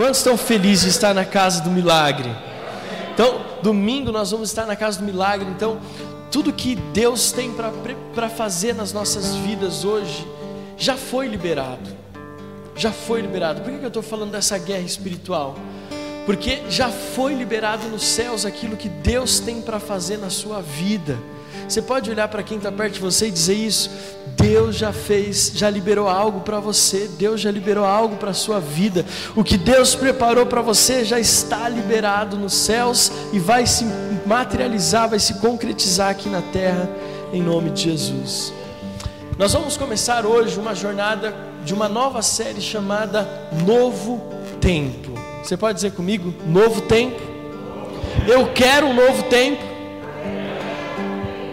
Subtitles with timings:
[0.00, 2.34] Quantos estão felizes de estar na casa do milagre?
[3.12, 5.46] Então, domingo nós vamos estar na casa do milagre.
[5.50, 5.78] Então,
[6.30, 7.52] tudo que Deus tem
[8.14, 10.26] para fazer nas nossas vidas hoje
[10.78, 11.90] já foi liberado.
[12.74, 13.60] Já foi liberado.
[13.60, 15.54] Por que eu estou falando dessa guerra espiritual?
[16.24, 21.18] Porque já foi liberado nos céus aquilo que Deus tem para fazer na sua vida.
[21.70, 23.88] Você pode olhar para quem está perto de você e dizer isso.
[24.36, 27.08] Deus já fez, já liberou algo para você.
[27.16, 29.06] Deus já liberou algo para a sua vida.
[29.36, 33.84] O que Deus preparou para você já está liberado nos céus e vai se
[34.26, 36.90] materializar, vai se concretizar aqui na terra,
[37.32, 38.52] em nome de Jesus.
[39.38, 41.32] Nós vamos começar hoje uma jornada
[41.64, 44.20] de uma nova série chamada Novo
[44.60, 45.12] Tempo.
[45.40, 46.34] Você pode dizer comigo?
[46.48, 47.20] Novo Tempo.
[48.26, 49.69] Eu quero um novo tempo.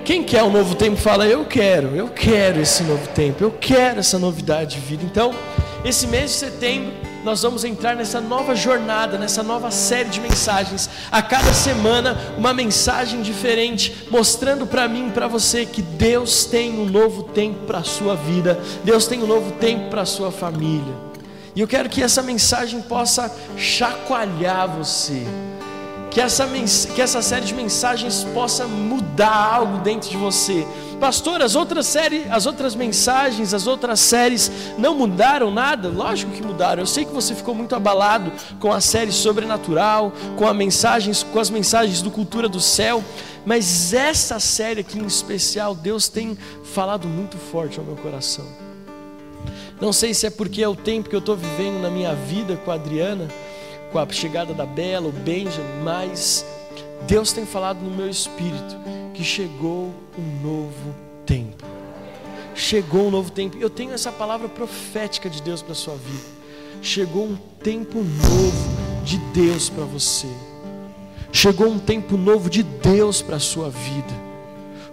[0.08, 4.00] Quem quer um novo tempo fala, eu quero, eu quero esse novo tempo, eu quero
[4.00, 5.04] essa novidade de vida.
[5.04, 5.36] Então,
[5.84, 6.94] esse mês de setembro,
[7.26, 10.90] nós vamos entrar nessa nova jornada, nessa nova série de mensagens.
[11.12, 16.72] A cada semana, uma mensagem diferente, mostrando para mim e para você que Deus tem
[16.72, 20.32] um novo tempo para a sua vida, Deus tem um novo tempo para a sua
[20.32, 20.96] família.
[21.54, 25.28] E eu quero que essa mensagem possa chacoalhar você
[26.12, 26.48] que essa,
[26.94, 30.66] que essa série de mensagens possa mudar algo dentro de você.
[31.00, 35.90] Pastor, as outras séries, as outras mensagens, as outras séries não mudaram nada?
[35.90, 36.82] Lógico que mudaram.
[36.82, 41.40] Eu sei que você ficou muito abalado com a série sobrenatural, com, a mensagens, com
[41.40, 43.04] as mensagens do Cultura do Céu,
[43.46, 48.46] mas essa série aqui em especial, Deus tem falado muito forte ao meu coração.
[49.80, 52.58] Não sei se é porque é o tempo que eu estou vivendo na minha vida
[52.58, 53.28] com a Adriana,
[54.06, 56.46] com a chegada da Bela, o Benjamin, mas
[57.08, 58.78] Deus tem falado no meu espírito
[59.14, 60.96] que chegou um novo
[61.26, 61.66] tempo.
[62.54, 63.58] Chegou um novo tempo.
[63.60, 66.38] Eu tenho essa palavra profética de Deus para sua vida.
[66.82, 70.28] Chegou um tempo novo de Deus para você.
[71.32, 74.27] Chegou um tempo novo de Deus para a sua vida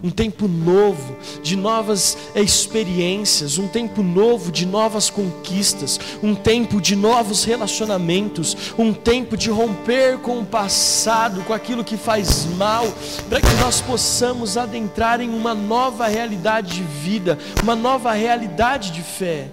[0.04, 6.94] um tempo novo de novas experiências, um tempo novo de novas conquistas, um tempo de
[6.94, 12.86] novos relacionamentos, um tempo de romper com o passado, com aquilo que faz mal,
[13.30, 19.00] para que nós possamos adentrar em uma nova realidade de vida, uma nova realidade de
[19.00, 19.48] fé.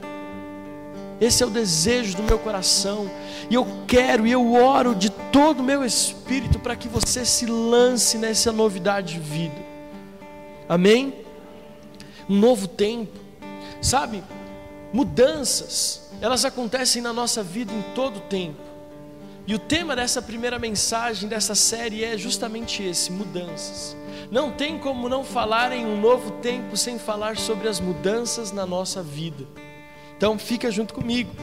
[1.22, 3.10] Esse é o desejo do meu coração.
[3.50, 7.46] E eu quero e eu oro de todo o meu espírito para que você se
[7.46, 9.71] lance nessa novidade de vida.
[10.72, 11.14] Amém?
[12.30, 13.20] Um novo tempo,
[13.82, 14.24] sabe?
[14.94, 18.62] Mudanças, elas acontecem na nossa vida em todo o tempo.
[19.46, 23.98] E o tema dessa primeira mensagem dessa série é justamente esse: mudanças.
[24.32, 28.66] Não tem como não falar em um novo tempo sem falar sobre as mudanças na
[28.66, 29.46] nossa vida.
[30.16, 31.36] Então fica junto comigo.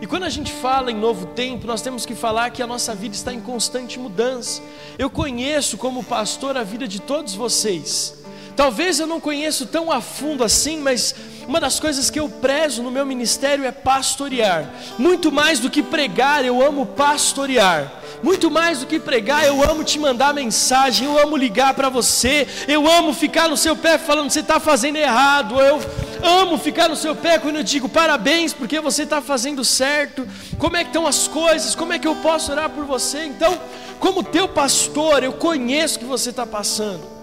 [0.00, 2.94] E quando a gente fala em novo tempo, nós temos que falar que a nossa
[2.94, 4.62] vida está em constante mudança.
[4.96, 8.24] Eu conheço como pastor a vida de todos vocês.
[8.56, 11.14] Talvez eu não conheço tão a fundo assim, mas
[11.46, 14.68] uma das coisas que eu prezo no meu ministério é pastorear.
[14.98, 17.92] Muito mais do que pregar, eu amo pastorear.
[18.22, 22.48] Muito mais do que pregar, eu amo te mandar mensagem, eu amo ligar para você,
[22.66, 25.78] eu amo ficar no seu pé falando você está fazendo errado, eu
[26.22, 30.26] amo ficar no seu pé quando eu digo parabéns porque você está fazendo certo,
[30.58, 33.26] como é que estão as coisas, como é que eu posso orar por você.
[33.26, 33.60] Então,
[34.00, 37.15] como teu pastor, eu conheço o que você está passando.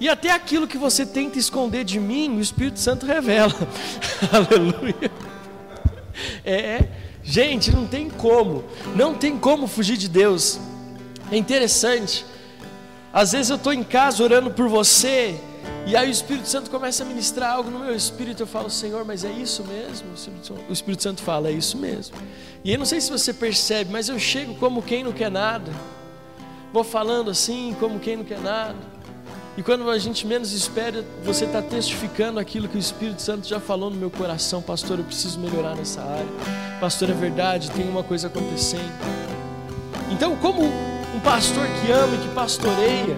[0.00, 3.54] E até aquilo que você tenta esconder de mim, o Espírito Santo revela.
[4.32, 5.10] Aleluia.
[6.44, 6.88] É, é,
[7.22, 8.64] gente, não tem como,
[8.94, 10.60] não tem como fugir de Deus.
[11.30, 12.24] É interessante.
[13.12, 15.40] Às vezes eu estou em casa orando por você,
[15.86, 18.42] e aí o Espírito Santo começa a ministrar algo no meu espírito.
[18.42, 20.08] Eu falo, Senhor, mas é isso mesmo?
[20.68, 22.14] O Espírito Santo fala, é isso mesmo.
[22.62, 25.72] E eu não sei se você percebe, mas eu chego como quem não quer nada.
[26.72, 28.76] Vou falando assim, como quem não quer nada.
[29.58, 33.58] E quando a gente menos espera, você está testificando aquilo que o Espírito Santo já
[33.58, 35.00] falou no meu coração, pastor.
[35.00, 36.28] Eu preciso melhorar nessa área,
[36.80, 37.10] pastor.
[37.10, 38.92] É verdade, tem uma coisa acontecendo.
[40.12, 43.16] Então, como um pastor que ama e que pastoreia,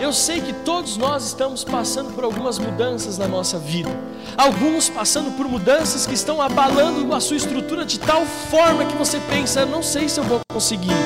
[0.00, 3.90] eu sei que todos nós estamos passando por algumas mudanças na nossa vida.
[4.34, 9.20] Alguns passando por mudanças que estão abalando a sua estrutura de tal forma que você
[9.28, 10.96] pensa, não sei se eu vou conseguir.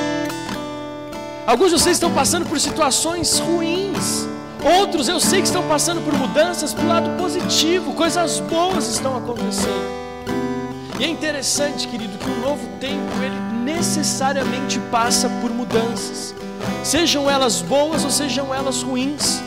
[1.45, 4.31] Alguns de vocês estão passando por situações ruins
[4.63, 9.17] Outros eu sei que estão passando por mudanças para o lado positivo, coisas boas estão
[9.17, 10.01] acontecendo.
[10.99, 16.35] E é interessante, querido, que o novo tempo ele necessariamente passa por mudanças,
[16.83, 19.41] sejam elas boas ou sejam elas ruins.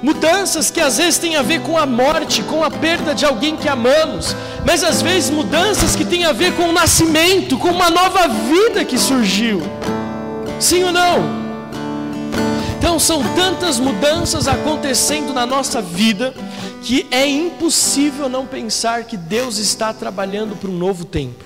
[0.00, 3.56] Mudanças que às vezes têm a ver com a morte, com a perda de alguém
[3.56, 7.90] que amamos, mas às vezes mudanças que têm a ver com o nascimento, com uma
[7.90, 9.60] nova vida que surgiu.
[10.60, 11.47] Sim ou não?
[12.78, 16.32] Então são tantas mudanças acontecendo na nossa vida
[16.80, 21.44] que é impossível não pensar que Deus está trabalhando para um novo tempo.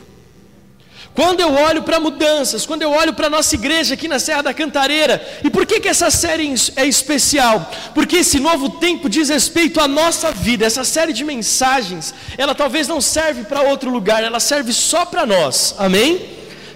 [1.14, 4.42] Quando eu olho para mudanças, quando eu olho para a nossa igreja aqui na Serra
[4.42, 7.70] da Cantareira, e por que, que essa série é especial?
[7.94, 12.88] Porque esse novo tempo diz respeito à nossa vida, essa série de mensagens, ela talvez
[12.88, 16.28] não serve para outro lugar, ela serve só para nós, amém?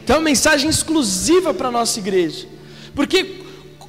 [0.02, 2.46] Então é uma mensagem exclusiva para a nossa igreja,
[2.94, 3.45] porque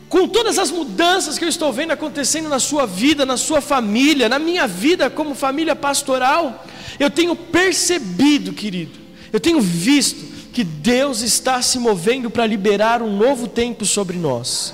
[0.09, 4.29] com todas as mudanças que eu estou vendo acontecendo na sua vida, na sua família,
[4.29, 6.65] na minha vida como família pastoral,
[6.99, 8.97] eu tenho percebido, querido,
[9.31, 14.73] eu tenho visto que Deus está se movendo para liberar um novo tempo sobre nós.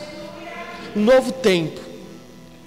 [0.96, 1.82] Um novo tempo.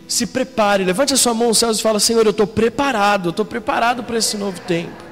[0.08, 3.30] Se prepare, levante a sua mão aos céus e fala: Senhor, eu estou preparado, eu
[3.30, 5.02] estou preparado para esse novo tempo.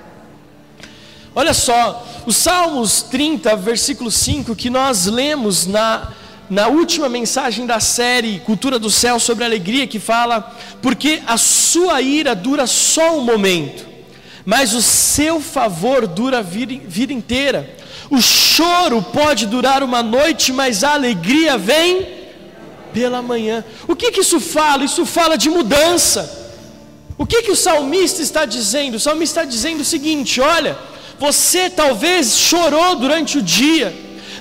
[1.34, 6.12] Olha só, o Salmos 30, versículo 5, que nós lemos na,
[6.54, 12.00] na última mensagem da série Cultura do Céu sobre alegria, que fala: Porque a sua
[12.00, 13.84] ira dura só um momento,
[14.44, 17.76] mas o seu favor dura a vida, vida inteira.
[18.08, 22.06] O choro pode durar uma noite, mas a alegria vem
[22.92, 23.64] pela manhã.
[23.88, 24.84] O que, que isso fala?
[24.84, 26.54] Isso fala de mudança.
[27.18, 28.94] O que, que o salmista está dizendo?
[28.94, 30.78] O salmista está dizendo o seguinte: olha,
[31.18, 33.92] você talvez chorou durante o dia,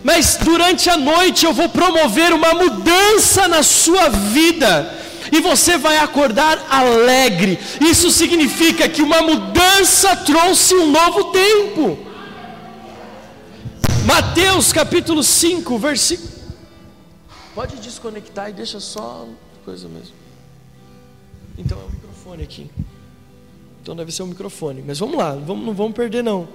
[0.03, 4.99] mas durante a noite eu vou promover uma mudança na sua vida
[5.31, 7.57] e você vai acordar alegre.
[7.81, 11.97] Isso significa que uma mudança trouxe um novo tempo.
[14.05, 16.29] Mateus capítulo 5, versículo.
[17.55, 19.25] Pode desconectar e deixa só
[19.63, 20.13] coisa mesmo.
[21.57, 22.69] Então é o microfone aqui.
[23.81, 24.83] Então deve ser o microfone.
[24.85, 26.47] Mas vamos lá, vamos, não vamos perder não.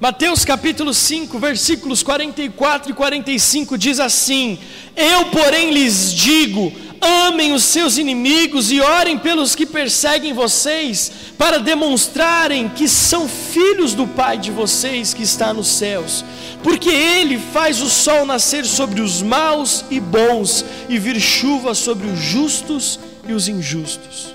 [0.00, 4.58] Mateus capítulo 5, versículos 44 e 45 diz assim:
[4.96, 11.58] Eu, porém, lhes digo: amem os seus inimigos e orem pelos que perseguem vocês, para
[11.58, 16.24] demonstrarem que são filhos do Pai de vocês que está nos céus
[16.62, 22.06] porque Ele faz o sol nascer sobre os maus e bons e vir chuva sobre
[22.08, 24.34] os justos e os injustos.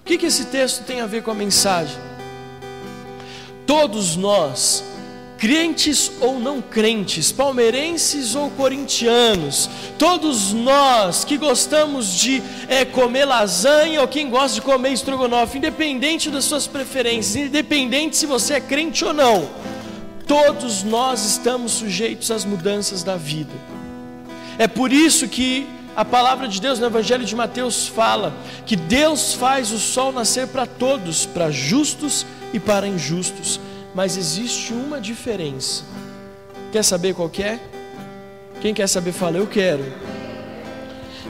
[0.00, 1.96] O que, que esse texto tem a ver com a mensagem?
[3.66, 4.84] Todos nós,
[5.36, 9.68] crentes ou não crentes, palmeirenses ou corintianos,
[9.98, 16.30] todos nós que gostamos de é, comer lasanha ou quem gosta de comer estrogonofe, independente
[16.30, 19.48] das suas preferências, independente se você é crente ou não,
[20.26, 23.52] Todos nós estamos sujeitos às mudanças da vida.
[24.58, 28.34] É por isso que a palavra de Deus no Evangelho de Mateus fala
[28.66, 33.60] que Deus faz o sol nascer para todos, para justos e para injustos.
[33.94, 35.84] Mas existe uma diferença.
[36.72, 37.60] Quer saber qual que é?
[38.60, 39.84] Quem quer saber, fala, eu quero.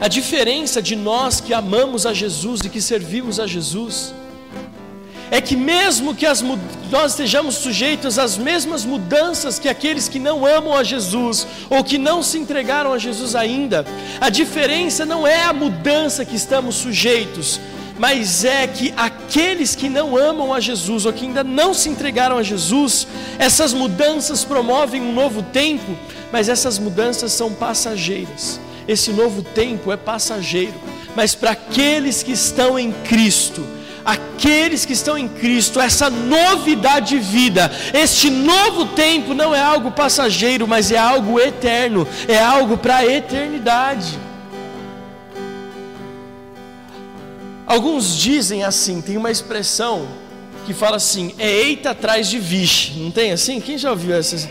[0.01, 4.15] A diferença de nós que amamos a Jesus e que servimos a Jesus
[5.31, 6.41] é que mesmo que as,
[6.91, 11.99] nós estejamos sujeitos às mesmas mudanças que aqueles que não amam a Jesus ou que
[11.99, 13.85] não se entregaram a Jesus ainda,
[14.21, 17.61] a diferença não é a mudança que estamos sujeitos,
[17.99, 22.37] mas é que aqueles que não amam a Jesus ou que ainda não se entregaram
[22.37, 23.07] a Jesus,
[23.39, 25.97] essas mudanças promovem um novo tempo,
[26.31, 28.61] mas essas mudanças são passageiras.
[28.87, 30.75] Esse novo tempo é passageiro,
[31.15, 33.67] mas para aqueles que estão em Cristo,
[34.05, 39.91] aqueles que estão em Cristo, essa novidade de vida, este novo tempo não é algo
[39.91, 44.26] passageiro, mas é algo eterno, é algo para a eternidade.
[47.67, 50.07] Alguns dizem assim, tem uma expressão
[50.65, 53.61] que fala assim: é eita atrás de vixe, não tem assim?
[53.61, 54.49] Quem já ouviu essa?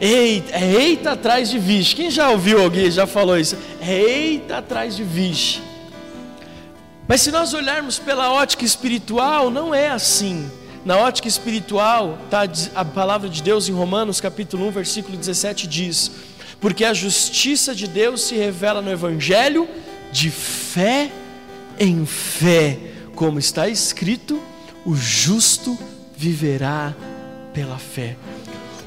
[0.00, 1.94] Eita, é eita atrás de vixe.
[1.94, 3.56] Quem já ouviu alguém já falou isso?
[3.80, 5.60] É eita atrás de vixe.
[7.08, 10.50] Mas se nós olharmos pela ótica espiritual, não é assim.
[10.84, 12.42] Na ótica espiritual, tá,
[12.74, 16.10] a palavra de Deus em Romanos capítulo 1, versículo 17 diz:
[16.60, 19.68] Porque a justiça de Deus se revela no Evangelho
[20.10, 21.10] de fé
[21.78, 22.78] em fé,
[23.14, 24.40] como está escrito:
[24.84, 25.78] o justo
[26.16, 26.94] viverá
[27.52, 28.16] pela fé.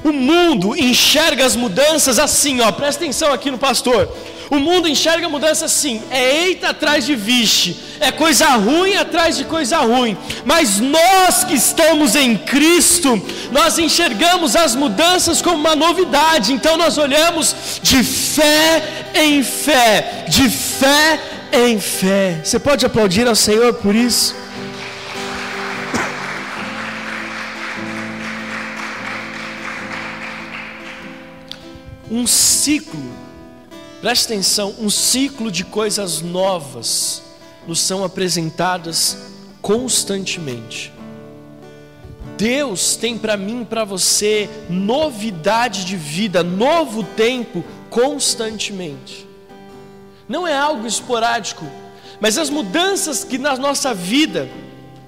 [0.02, 4.08] O mundo enxerga as mudanças assim, ó, presta atenção aqui no pastor.
[4.50, 9.36] O mundo enxerga a mudança assim: é eita atrás de vixe, é coisa ruim atrás
[9.36, 10.16] de coisa ruim.
[10.44, 13.20] Mas nós que estamos em Cristo,
[13.52, 16.52] nós enxergamos as mudanças como uma novidade.
[16.52, 22.40] Então nós olhamos de fé em fé, de fé em fé.
[22.44, 24.34] Você pode aplaudir ao Senhor por isso?
[32.10, 33.00] Um ciclo,
[34.00, 37.22] preste atenção, um ciclo de coisas novas
[37.68, 39.16] nos são apresentadas
[39.62, 40.92] constantemente.
[42.36, 49.29] Deus tem para mim, para você, novidade de vida, novo tempo constantemente.
[50.30, 51.66] Não é algo esporádico,
[52.20, 54.48] mas as mudanças que na nossa vida,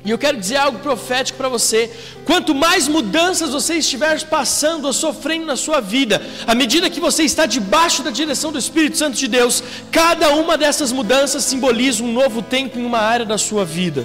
[0.04, 1.88] e eu quero dizer algo profético para você:
[2.24, 7.22] quanto mais mudanças você estiver passando ou sofrendo na sua vida, à medida que você
[7.22, 9.62] está debaixo da direção do Espírito Santo de Deus,
[9.92, 14.04] cada uma dessas mudanças simboliza um novo tempo em uma área da sua vida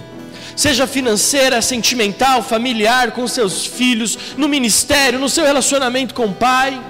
[0.55, 6.81] seja financeira, sentimental, familiar, com seus filhos, no ministério, no seu relacionamento com o pai.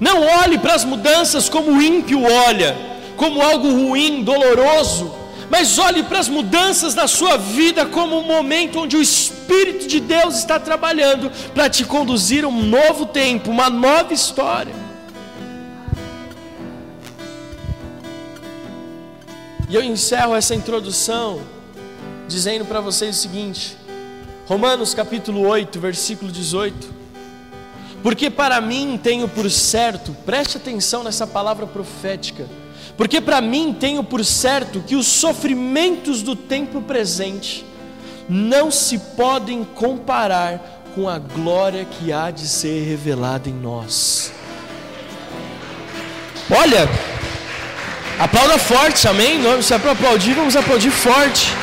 [0.00, 2.76] Não olhe para as mudanças como o ímpio olha,
[3.16, 5.12] como algo ruim, doloroso,
[5.50, 9.98] mas olhe para as mudanças na sua vida como um momento onde o Espírito de
[9.98, 14.74] Deus está trabalhando para te conduzir a um novo tempo, uma nova história.
[19.68, 21.40] E eu encerro essa introdução
[22.26, 23.76] dizendo para vocês o seguinte:
[24.46, 26.97] Romanos capítulo 8, versículo 18.
[28.02, 32.46] Porque para mim tenho por certo, preste atenção nessa palavra profética,
[32.96, 37.64] porque para mim tenho por certo que os sofrimentos do tempo presente
[38.28, 44.32] não se podem comparar com a glória que há de ser revelada em nós.
[46.50, 46.88] Olha,
[48.18, 49.40] Aplauda forte, amém?
[49.62, 51.54] Se é aplaudir, vamos aplaudir forte.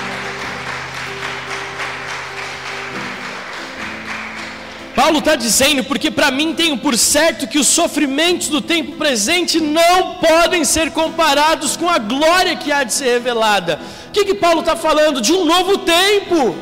[4.95, 9.59] Paulo está dizendo, porque para mim tenho por certo que os sofrimentos do tempo presente
[9.59, 13.77] não podem ser comparados com a glória que há de ser revelada.
[14.07, 15.19] O que, que Paulo está falando?
[15.19, 16.55] De um novo tempo.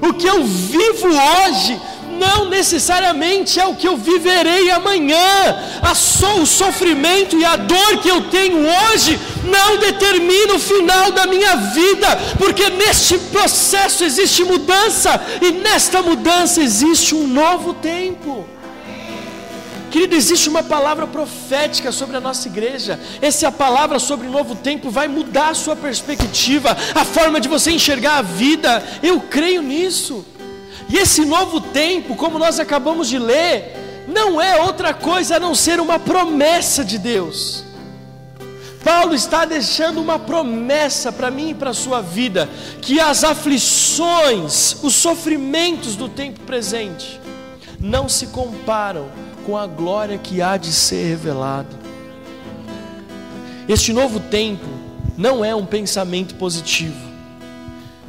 [0.00, 1.78] O que eu vivo hoje
[2.18, 5.56] não necessariamente é o que eu viverei amanhã.
[5.82, 11.12] A so, o sofrimento e a dor que eu tenho hoje não determina o final
[11.12, 12.08] da minha vida,
[12.38, 18.46] porque neste processo existe mudança e nesta mudança existe um novo tempo.
[19.90, 23.00] Querido, existe uma palavra profética sobre a nossa igreja.
[23.22, 27.48] Essa é palavra sobre o novo tempo vai mudar a sua perspectiva, a forma de
[27.48, 28.84] você enxergar a vida.
[29.02, 30.24] Eu creio nisso.
[30.88, 35.54] E esse novo tempo, como nós acabamos de ler, não é outra coisa a não
[35.54, 37.64] ser uma promessa de Deus.
[38.82, 42.48] Paulo está deixando uma promessa para mim e para a sua vida:
[42.80, 47.20] que as aflições, os sofrimentos do tempo presente,
[47.78, 49.10] não se comparam
[49.44, 51.78] com a glória que há de ser revelada.
[53.68, 54.66] Este novo tempo
[55.16, 57.07] não é um pensamento positivo,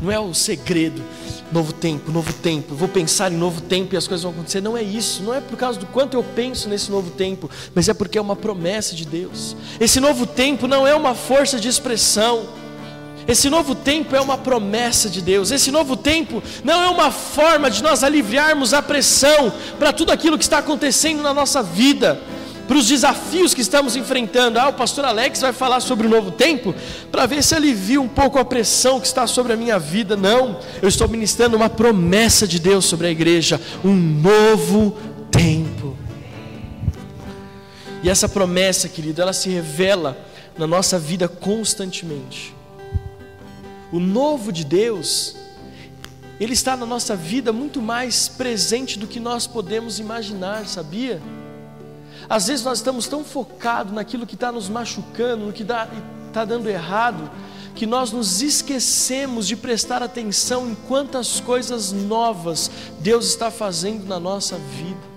[0.01, 1.03] não é o segredo
[1.51, 4.61] novo tempo, novo tempo, vou pensar em novo tempo e as coisas vão acontecer.
[4.61, 7.89] Não é isso, não é por causa do quanto eu penso nesse novo tempo, mas
[7.89, 9.55] é porque é uma promessa de Deus.
[9.79, 12.47] Esse novo tempo não é uma força de expressão,
[13.27, 15.51] esse novo tempo é uma promessa de Deus.
[15.51, 20.35] Esse novo tempo não é uma forma de nós aliviarmos a pressão para tudo aquilo
[20.35, 22.19] que está acontecendo na nossa vida
[22.69, 24.59] para os desafios que estamos enfrentando.
[24.59, 26.75] Ah, o pastor Alex vai falar sobre o novo tempo,
[27.11, 30.15] para ver se alivia um pouco a pressão que está sobre a minha vida.
[30.15, 34.95] Não, eu estou ministrando uma promessa de Deus sobre a igreja: um novo
[35.31, 35.97] tempo.
[38.03, 40.15] E essa promessa, querido, ela se revela
[40.55, 42.53] na nossa vida constantemente.
[43.91, 45.35] O novo de Deus,
[46.39, 51.19] ele está na nossa vida muito mais presente do que nós podemos imaginar, sabia?
[52.29, 56.69] Às vezes nós estamos tão focados naquilo que está nos machucando, no que está dando
[56.69, 57.29] errado,
[57.73, 62.69] que nós nos esquecemos de prestar atenção em quantas coisas novas
[62.99, 65.09] Deus está fazendo na nossa vida.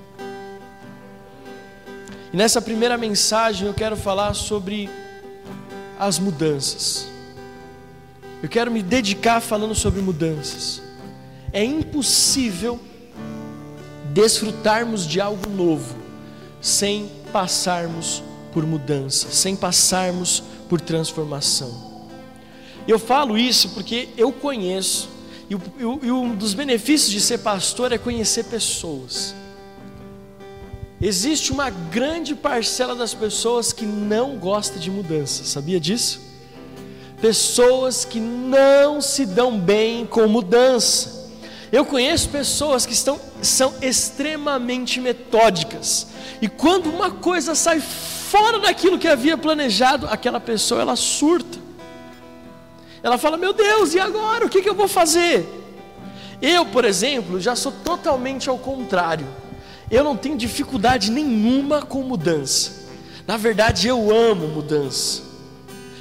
[2.32, 4.88] E nessa primeira mensagem eu quero falar sobre
[5.98, 7.06] as mudanças.
[8.42, 10.80] Eu quero me dedicar falando sobre mudanças.
[11.52, 12.80] É impossível
[14.14, 16.01] desfrutarmos de algo novo
[16.62, 21.92] sem passarmos por mudança, sem passarmos por transformação.
[22.86, 25.08] Eu falo isso porque eu conheço,
[25.50, 25.54] e,
[26.06, 29.34] e um dos benefícios de ser pastor é conhecer pessoas.
[31.00, 36.20] Existe uma grande parcela das pessoas que não gosta de mudança, sabia disso?
[37.20, 41.21] Pessoas que não se dão bem com mudança.
[41.72, 46.06] Eu conheço pessoas que estão, são extremamente metódicas,
[46.42, 51.58] e quando uma coisa sai fora daquilo que havia planejado, aquela pessoa ela surta.
[53.02, 54.44] Ela fala: Meu Deus, e agora?
[54.44, 55.48] O que, que eu vou fazer?
[56.42, 59.26] Eu, por exemplo, já sou totalmente ao contrário.
[59.90, 62.82] eu não tenho dificuldade nenhuma com mudança.
[63.26, 65.31] Na verdade, eu amo mudança.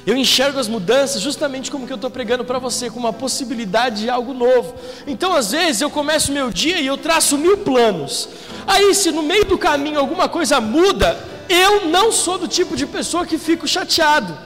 [0.04, 4.02] Eu enxergo as mudanças justamente como que eu estou pregando para você, como uma possibilidade
[4.02, 4.74] de algo novo.
[5.06, 8.28] Então, às vezes, eu começo o meu dia e eu traço mil planos.
[8.66, 11.18] Aí, se no meio do caminho alguma coisa muda,
[11.48, 14.36] eu não sou do tipo de pessoa que fico chateado.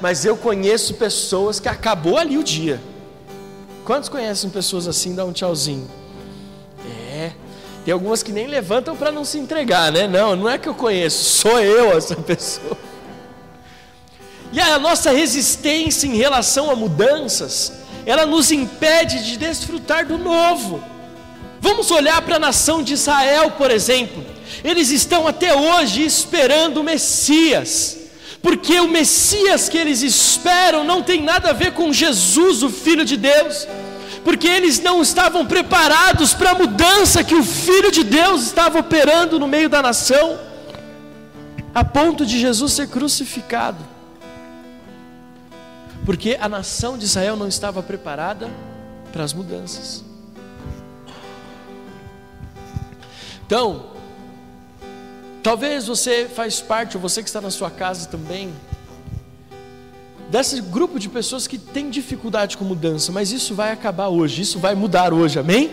[0.00, 2.80] Mas eu conheço pessoas que acabou ali o dia.
[3.84, 5.14] Quantos conhecem pessoas assim?
[5.14, 5.90] Dá um tchauzinho.
[7.14, 7.32] É.
[7.84, 10.08] Tem algumas que nem levantam para não se entregar, né?
[10.08, 12.91] Não, não é que eu conheço, sou eu essa pessoa.
[14.52, 17.72] E a nossa resistência em relação a mudanças,
[18.04, 20.82] ela nos impede de desfrutar do novo.
[21.58, 24.24] Vamos olhar para a nação de Israel, por exemplo.
[24.62, 27.96] Eles estão até hoje esperando o Messias,
[28.42, 33.06] porque o Messias que eles esperam não tem nada a ver com Jesus, o Filho
[33.06, 33.66] de Deus,
[34.22, 39.38] porque eles não estavam preparados para a mudança que o Filho de Deus estava operando
[39.38, 40.38] no meio da nação,
[41.74, 43.91] a ponto de Jesus ser crucificado
[46.04, 48.48] porque a nação de Israel não estava preparada
[49.12, 50.04] para as mudanças.
[53.46, 53.86] Então,
[55.42, 58.52] talvez você faz parte, ou você que está na sua casa também,
[60.30, 64.58] desse grupo de pessoas que tem dificuldade com mudança, mas isso vai acabar hoje, isso
[64.58, 65.70] vai mudar hoje, amém?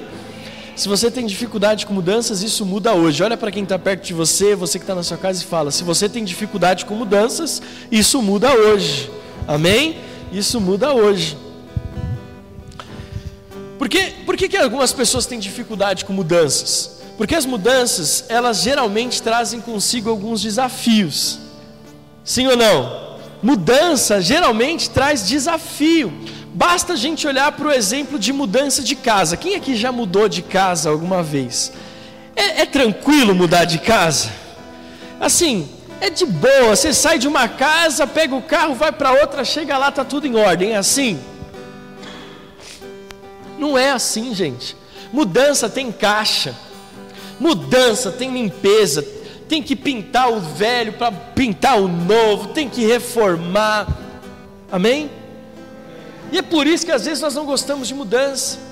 [0.76, 3.22] Se você tem dificuldade com mudanças, isso muda hoje.
[3.22, 5.72] Olha para quem está perto de você, você que está na sua casa e fala:
[5.72, 9.12] se você tem dificuldade com mudanças, isso muda hoje,
[9.48, 10.09] amém?
[10.32, 11.38] Isso muda hoje.
[13.78, 17.00] Por que, por que, que algumas pessoas têm dificuldade com mudanças?
[17.18, 21.40] Porque as mudanças, elas geralmente trazem consigo alguns desafios.
[22.24, 23.18] Sim ou não?
[23.42, 26.14] Mudança geralmente traz desafio.
[26.54, 29.38] Basta a gente olhar para o exemplo de mudança de casa.
[29.38, 31.72] Quem aqui já mudou de casa alguma vez?
[32.36, 34.32] É, é tranquilo mudar de casa?
[35.20, 35.70] Assim,
[36.02, 39.78] é de boa, você sai de uma casa, pega o carro, vai para outra, chega
[39.78, 41.20] lá, tá tudo em ordem, é assim?
[43.58, 44.76] Não é assim, gente.
[45.12, 46.56] Mudança tem caixa.
[47.40, 49.06] Mudança tem limpeza.
[49.48, 53.88] Tem que pintar o velho para pintar o novo, tem que reformar.
[54.72, 55.12] Amém?
[56.32, 58.69] E é por isso que às vezes nós não gostamos de mudança.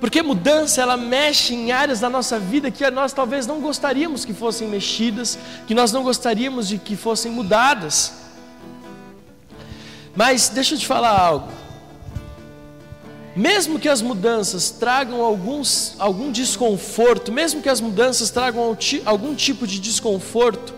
[0.00, 4.34] Porque mudança ela mexe em áreas da nossa vida que nós talvez não gostaríamos que
[4.34, 8.12] fossem mexidas, que nós não gostaríamos de que fossem mudadas.
[10.14, 11.48] Mas deixa eu te falar algo.
[13.34, 19.66] Mesmo que as mudanças tragam alguns, algum desconforto, mesmo que as mudanças tragam algum tipo
[19.66, 20.74] de desconforto,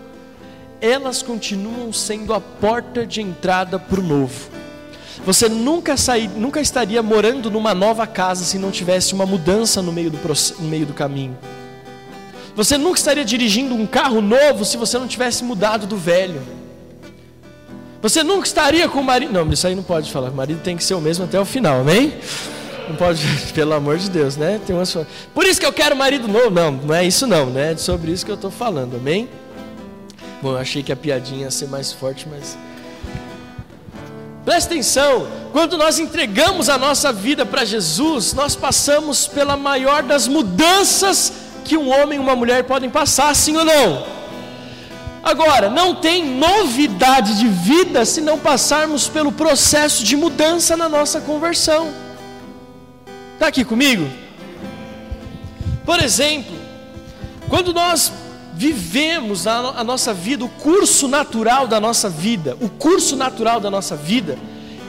[0.81, 4.51] elas continuam sendo a porta de entrada para o novo.
[5.25, 9.93] Você nunca, sair, nunca estaria morando numa nova casa se não tivesse uma mudança no
[9.93, 10.19] meio, do,
[10.59, 11.37] no meio do caminho.
[12.55, 16.43] Você nunca estaria dirigindo um carro novo se você não tivesse mudado do velho.
[18.01, 19.33] Você nunca estaria com o marido.
[19.33, 20.31] Não, isso aí não pode falar.
[20.31, 22.15] O marido tem que ser o mesmo até o final, amém?
[22.89, 23.23] Não pode,
[23.55, 24.61] pelo amor de Deus, né?
[24.67, 24.97] Tem umas...
[25.35, 26.51] Por isso que eu quero marido novo.
[26.51, 27.73] Não, não é isso não, né?
[27.73, 29.29] É sobre isso que eu estou falando, amém?
[30.41, 32.57] Bom, eu achei que a piadinha ia ser mais forte, mas
[34.49, 40.27] Presta atenção, quando nós entregamos a nossa vida para Jesus, nós passamos pela maior das
[40.27, 41.31] mudanças
[41.67, 44.07] que um homem e uma mulher podem passar, sim ou não?
[45.23, 51.21] Agora, não tem novidade de vida se não passarmos pelo processo de mudança na nossa
[51.21, 51.93] conversão.
[53.35, 54.09] Está aqui comigo?
[55.85, 56.57] Por exemplo,
[57.51, 58.11] quando nós
[58.59, 63.71] vivemos a, a nossa vida, o curso natural da nossa vida, o curso natural da
[63.71, 64.37] nossa vida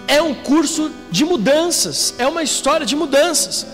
[0.07, 3.67] é um curso de mudanças, é uma história de mudanças.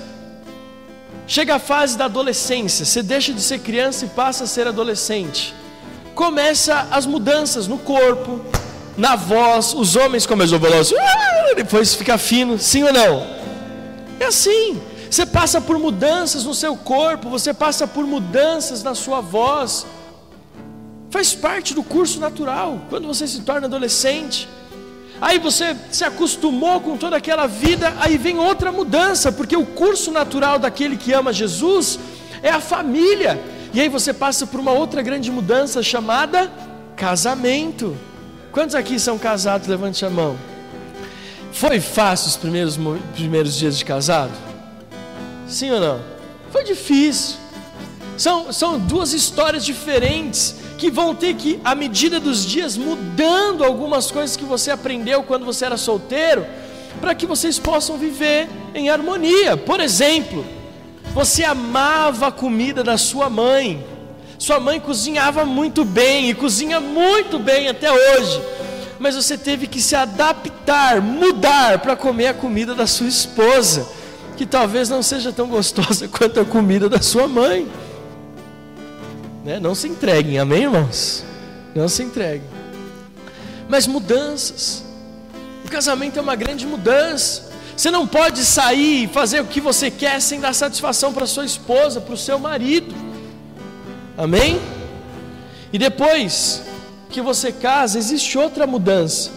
[1.26, 5.56] Chega a fase da adolescência, você deixa de ser criança e passa a ser adolescente.
[6.14, 8.42] Começa as mudanças no corpo,
[8.98, 13.26] na voz, os homens começam a falar assim, ah", depois fica fino, sim ou não?
[14.20, 14.78] É assim.
[15.10, 19.86] Você passa por mudanças no seu corpo, você passa por mudanças na sua voz.
[21.10, 24.48] Faz parte do curso natural, quando você se torna adolescente.
[25.22, 30.12] Aí você se acostumou com toda aquela vida, aí vem outra mudança, porque o curso
[30.12, 31.98] natural daquele que ama Jesus
[32.44, 33.42] é a família.
[33.74, 36.52] E aí você passa por uma outra grande mudança chamada
[36.96, 37.96] casamento.
[38.52, 39.68] Quantos aqui são casados?
[39.68, 40.38] Levante a mão.
[41.52, 42.78] Foi fácil os primeiros,
[43.14, 44.32] primeiros dias de casado?
[45.48, 46.02] Sim ou não?
[46.52, 47.38] Foi difícil.
[48.18, 54.10] São, são duas histórias diferentes que vão ter que, à medida dos dias, mudando algumas
[54.12, 56.46] coisas que você aprendeu quando você era solteiro,
[57.00, 59.58] para que vocês possam viver em harmonia.
[59.58, 60.46] Por exemplo,
[61.14, 63.86] você amava a comida da sua mãe,
[64.38, 68.42] Sua mãe cozinhava muito bem e cozinha muito bem até hoje.
[69.00, 73.88] Mas você teve que se adaptar, mudar para comer a comida da sua esposa,
[74.36, 77.68] que talvez não seja tão gostosa quanto a comida da sua mãe.
[79.44, 79.60] Né?
[79.60, 81.24] Não se entreguem, amém, irmãos?
[81.74, 82.48] Não se entreguem.
[83.70, 84.84] Mas mudanças.
[85.64, 87.50] O casamento é uma grande mudança.
[87.76, 91.46] Você não pode sair e fazer o que você quer sem dar satisfação para sua
[91.46, 92.96] esposa, para o seu marido.
[94.18, 94.62] Amém?
[95.74, 96.64] E depois
[97.10, 99.30] que você casa, existe outra mudança,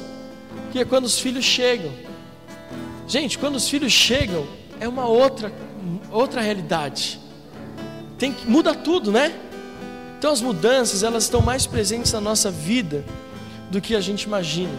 [0.71, 1.93] que é quando os filhos chegam.
[3.09, 4.47] Gente, quando os filhos chegam,
[4.81, 5.53] é uma outra
[6.11, 7.21] outra realidade.
[8.19, 9.33] Tem que muda tudo, né?
[10.19, 13.05] Então as mudanças, elas estão mais presentes na nossa vida
[13.71, 14.73] do que a gente imagina.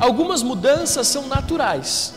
[0.00, 2.14] Algumas mudanças são naturais.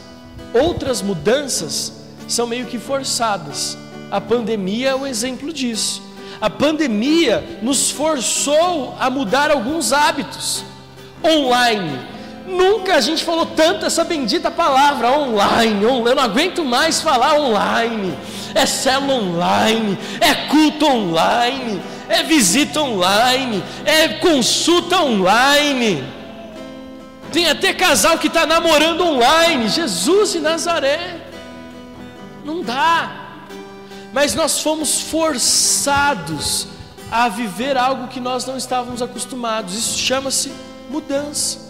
[0.54, 1.94] Outras mudanças
[2.28, 3.78] são meio que forçadas.
[4.10, 6.02] A pandemia é um exemplo disso.
[6.42, 10.64] A pandemia nos forçou a mudar alguns hábitos
[11.24, 12.15] online.
[12.46, 15.84] Nunca a gente falou tanto essa bendita palavra online.
[15.84, 18.16] Eu não aguento mais falar online.
[18.54, 26.02] É célula online, é culto online, é visita online, é consulta online.
[27.34, 29.68] Tem até casal que está namorando online.
[29.68, 31.20] Jesus de Nazaré.
[32.46, 33.12] Não dá.
[34.14, 36.68] Mas nós fomos forçados
[37.12, 39.74] a viver algo que nós não estávamos acostumados.
[39.74, 40.54] Isso chama-se
[40.90, 41.65] mudança.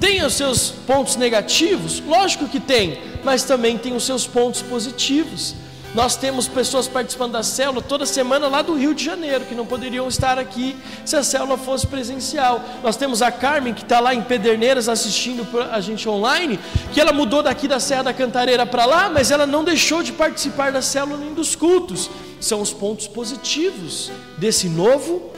[0.00, 2.00] Tem os seus pontos negativos?
[2.00, 5.54] Lógico que tem, mas também tem os seus pontos positivos.
[5.94, 9.66] Nós temos pessoas participando da célula toda semana lá do Rio de Janeiro, que não
[9.66, 12.62] poderiam estar aqui se a célula fosse presencial.
[12.82, 16.60] Nós temos a Carmen, que está lá em Pederneiras assistindo a gente online,
[16.94, 20.12] que ela mudou daqui da Serra da Cantareira para lá, mas ela não deixou de
[20.12, 22.08] participar da célula nem dos cultos.
[22.40, 25.30] São os pontos positivos desse novo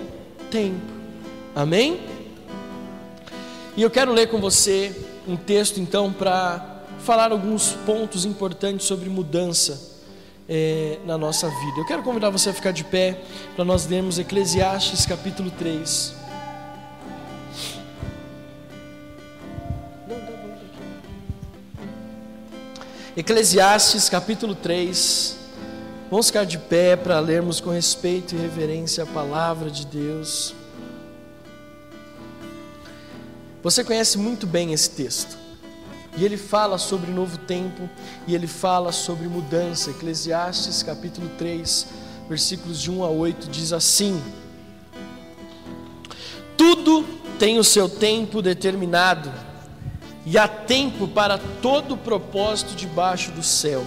[0.51, 0.92] tempo.
[1.55, 2.12] Amém?
[3.75, 4.95] E eu quero ler com você
[5.27, 9.99] um texto então para falar alguns pontos importantes sobre mudança
[10.47, 11.79] é, na nossa vida.
[11.79, 13.19] Eu quero convidar você a ficar de pé
[13.57, 16.15] para nós lermos Eclesiastes capítulo 3.
[23.17, 25.39] Eclesiastes capítulo 3.
[26.11, 30.55] Vamos ficar de pé para lermos com respeito e reverência a palavra de Deus.
[33.62, 35.38] Você conhece muito bem esse texto.
[36.16, 37.88] E ele fala sobre novo tempo
[38.27, 39.90] e ele fala sobre mudança.
[39.90, 41.87] Eclesiastes capítulo 3,
[42.29, 44.20] versículos de 1 a 8 diz assim:
[46.57, 47.05] Tudo
[47.38, 49.33] tem o seu tempo determinado,
[50.27, 53.83] e há tempo para todo propósito debaixo do céu.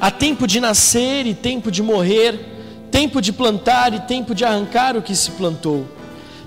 [0.00, 2.40] Há tempo de nascer e tempo de morrer,
[2.90, 5.86] tempo de plantar e tempo de arrancar o que se plantou,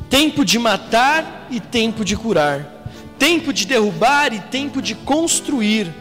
[0.10, 2.74] tempo de matar e tempo de curar.
[3.18, 5.94] Tempo de derrubar e tempo de construir,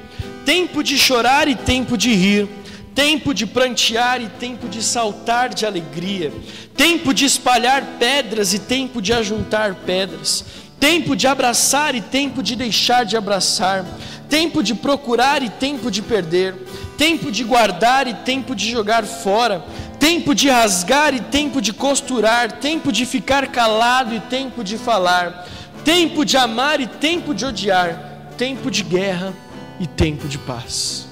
[0.45, 2.49] tempo de chorar e tempo de rir,
[2.95, 6.33] tempo de prantear e tempo de saltar de alegria,
[6.77, 10.45] tempo de espalhar pedras e tempo de ajuntar pedras,
[10.79, 13.85] tempo de abraçar e tempo de deixar de abraçar,
[14.29, 16.55] tempo de procurar e tempo de perder,
[16.97, 19.65] tempo de guardar e tempo de jogar fora,
[20.05, 25.49] tempo de rasgar e tempo de costurar, tempo de ficar calado e tempo de falar
[25.83, 29.33] tempo de amar e tempo de odiar, tempo de guerra
[29.81, 31.07] e tempo de paz.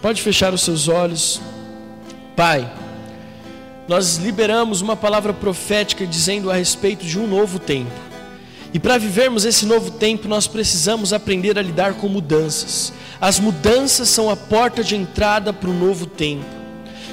[0.00, 1.40] Pode fechar os seus olhos.
[2.36, 2.70] Pai,
[3.88, 7.90] nós liberamos uma palavra profética dizendo a respeito de um novo tempo.
[8.72, 12.92] E para vivermos esse novo tempo, nós precisamos aprender a lidar com mudanças.
[13.20, 16.63] As mudanças são a porta de entrada para o novo tempo.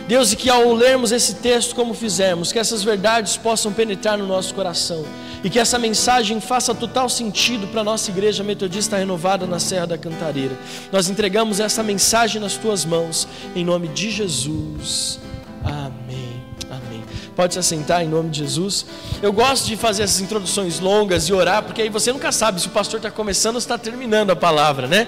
[0.08, 4.28] Deus, e que ao lermos esse texto como fizemos, que essas verdades possam penetrar no
[4.28, 5.06] nosso coração
[5.44, 9.88] e que essa mensagem faça total sentido para a nossa igreja metodista renovada na Serra
[9.88, 10.56] da Cantareira.
[10.92, 15.20] Nós entregamos essa mensagem nas tuas mãos, em nome de Jesus.
[15.64, 16.44] Amém.
[16.70, 17.04] Amém.
[17.36, 18.86] Pode se assentar em nome de Jesus.
[19.22, 22.68] Eu gosto de fazer essas introduções longas e orar, porque aí você nunca sabe se
[22.68, 25.08] o pastor está começando ou está terminando a palavra, né?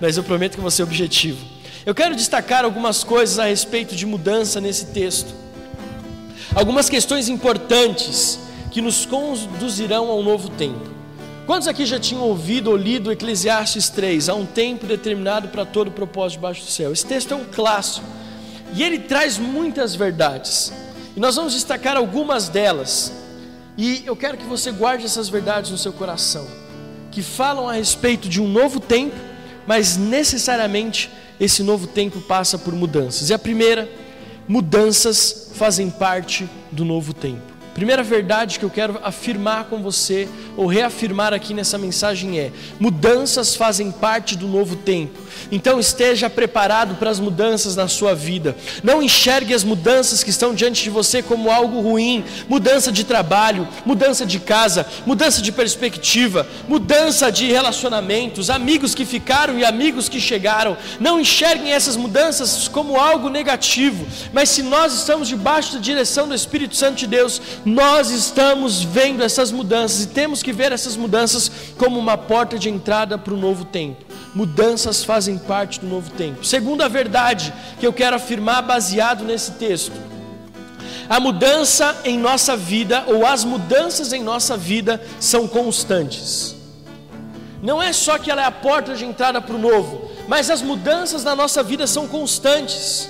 [0.00, 1.44] Mas eu prometo que vou ser objetivo.
[1.84, 5.34] Eu quero destacar algumas coisas a respeito de mudança nesse texto.
[6.54, 8.38] Algumas questões importantes
[8.70, 10.92] que nos conduzirão a um novo tempo.
[11.44, 14.28] Quantos aqui já tinham ouvido ou lido Eclesiastes 3?
[14.28, 16.92] Há um tempo determinado para todo propósito debaixo do céu.
[16.92, 18.06] Esse texto é um clássico
[18.74, 20.72] e ele traz muitas verdades.
[21.16, 23.12] E nós vamos destacar algumas delas.
[23.76, 26.46] E eu quero que você guarde essas verdades no seu coração,
[27.10, 29.31] que falam a respeito de um novo tempo,
[29.66, 33.30] mas necessariamente esse novo tempo passa por mudanças.
[33.30, 33.88] E a primeira,
[34.46, 37.51] mudanças fazem parte do novo tempo.
[37.74, 43.56] Primeira verdade que eu quero afirmar com você, ou reafirmar aqui nessa mensagem é: mudanças
[43.56, 45.18] fazem parte do novo tempo.
[45.50, 48.56] Então esteja preparado para as mudanças na sua vida.
[48.82, 52.24] Não enxergue as mudanças que estão diante de você como algo ruim.
[52.48, 59.58] Mudança de trabalho, mudança de casa, mudança de perspectiva, mudança de relacionamentos, amigos que ficaram
[59.58, 60.76] e amigos que chegaram.
[61.00, 66.34] Não enxerguem essas mudanças como algo negativo, mas se nós estamos debaixo da direção do
[66.34, 71.50] Espírito Santo de Deus, nós estamos vendo essas mudanças e temos que ver essas mudanças
[71.78, 74.04] como uma porta de entrada para o novo tempo.
[74.34, 76.44] Mudanças fazem parte do novo tempo.
[76.44, 79.92] Segunda verdade que eu quero afirmar baseado nesse texto.
[81.08, 86.56] A mudança em nossa vida, ou as mudanças em nossa vida, são constantes.
[87.62, 90.62] Não é só que ela é a porta de entrada para o novo, mas as
[90.62, 93.08] mudanças na nossa vida são constantes.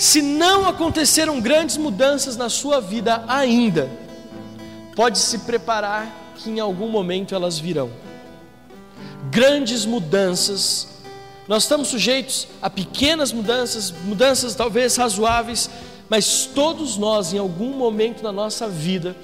[0.00, 3.86] Se não aconteceram grandes mudanças na sua vida ainda,
[4.96, 7.90] pode se preparar que em algum momento elas virão.
[9.30, 10.88] Grandes mudanças,
[11.46, 15.68] nós estamos sujeitos a pequenas mudanças, mudanças talvez razoáveis,
[16.08, 19.14] mas todos nós, em algum momento na nossa vida,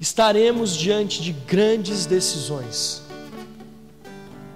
[0.00, 3.02] estaremos diante de grandes decisões,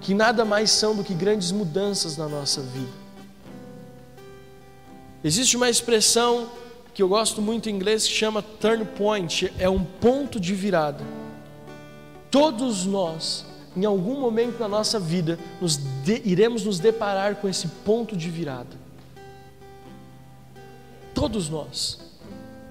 [0.01, 2.98] que nada mais são do que grandes mudanças na nossa vida.
[5.23, 6.49] Existe uma expressão
[6.93, 11.03] que eu gosto muito em inglês que chama turn point, é um ponto de virada.
[12.31, 17.67] Todos nós, em algum momento da nossa vida, nos de, iremos nos deparar com esse
[17.85, 18.77] ponto de virada.
[21.13, 21.99] Todos nós.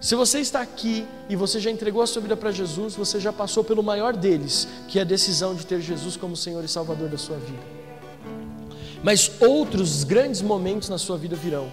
[0.01, 3.33] Se você está aqui e você já entregou a sua vida para Jesus, você já
[3.33, 7.09] passou pelo maior deles, que é a decisão de ter Jesus como Senhor e Salvador
[7.09, 7.63] da sua vida.
[9.03, 11.69] Mas outros grandes momentos na sua vida virão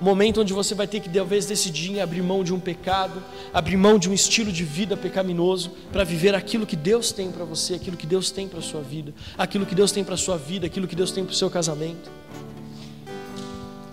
[0.00, 3.76] momento onde você vai ter que talvez decidir em abrir mão de um pecado, abrir
[3.76, 7.74] mão de um estilo de vida pecaminoso para viver aquilo que Deus tem para você,
[7.74, 10.88] aquilo que Deus tem para sua vida, aquilo que Deus tem para sua vida, aquilo
[10.88, 12.10] que Deus tem para o seu casamento.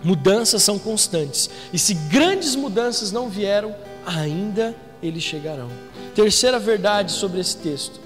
[0.04, 5.70] Mudanças são constantes, e se grandes mudanças não vieram, ainda eles chegarão.
[6.16, 8.00] Terceira verdade sobre esse texto: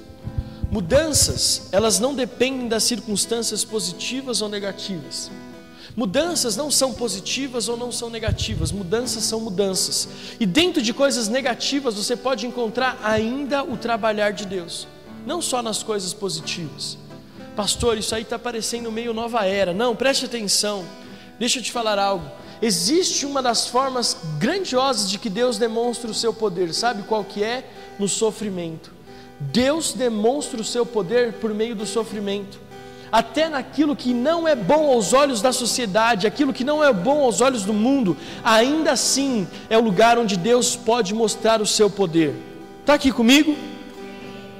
[0.72, 5.30] mudanças, elas não dependem das circunstâncias positivas ou negativas.
[5.96, 10.08] Mudanças não são positivas ou não são negativas, mudanças são mudanças.
[10.40, 14.88] E dentro de coisas negativas você pode encontrar ainda o trabalhar de Deus,
[15.26, 16.98] não só nas coisas positivas.
[17.56, 19.74] Pastor, isso aí está parecendo meio nova era.
[19.74, 20.86] Não, preste atenção,
[21.38, 22.26] deixa eu te falar algo.
[22.62, 27.44] Existe uma das formas grandiosas de que Deus demonstra o seu poder, sabe qual que
[27.44, 27.68] é?
[28.00, 28.94] No sofrimento.
[29.40, 32.71] Deus demonstra o seu poder por meio do sofrimento
[33.12, 37.24] até naquilo que não é bom aos olhos da sociedade, aquilo que não é bom
[37.24, 41.90] aos olhos do mundo, ainda assim é o lugar onde Deus pode mostrar o seu
[41.90, 42.34] poder.
[42.80, 43.56] Está aqui comigo?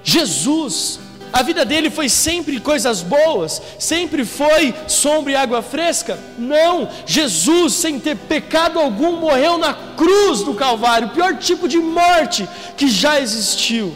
[0.04, 1.00] Jesus,
[1.32, 6.20] a vida dele foi sempre coisas boas, sempre foi sombra e água fresca?
[6.38, 11.78] Não, Jesus, sem ter pecado algum, morreu na cruz do Calvário, o pior tipo de
[11.78, 13.96] morte que já existiu.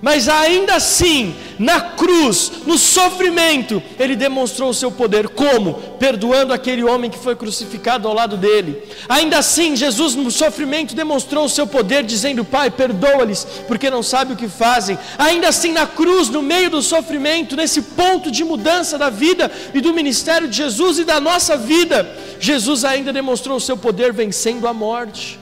[0.00, 5.28] Mas ainda assim, na cruz, no sofrimento, ele demonstrou o seu poder.
[5.28, 5.74] Como?
[5.98, 8.80] Perdoando aquele homem que foi crucificado ao lado dele.
[9.08, 14.34] Ainda assim, Jesus no sofrimento demonstrou o seu poder, dizendo: Pai, perdoa-lhes, porque não sabem
[14.34, 14.96] o que fazem.
[15.18, 19.80] Ainda assim, na cruz, no meio do sofrimento, nesse ponto de mudança da vida e
[19.80, 22.08] do ministério de Jesus e da nossa vida,
[22.38, 25.40] Jesus ainda demonstrou o seu poder vencendo a morte.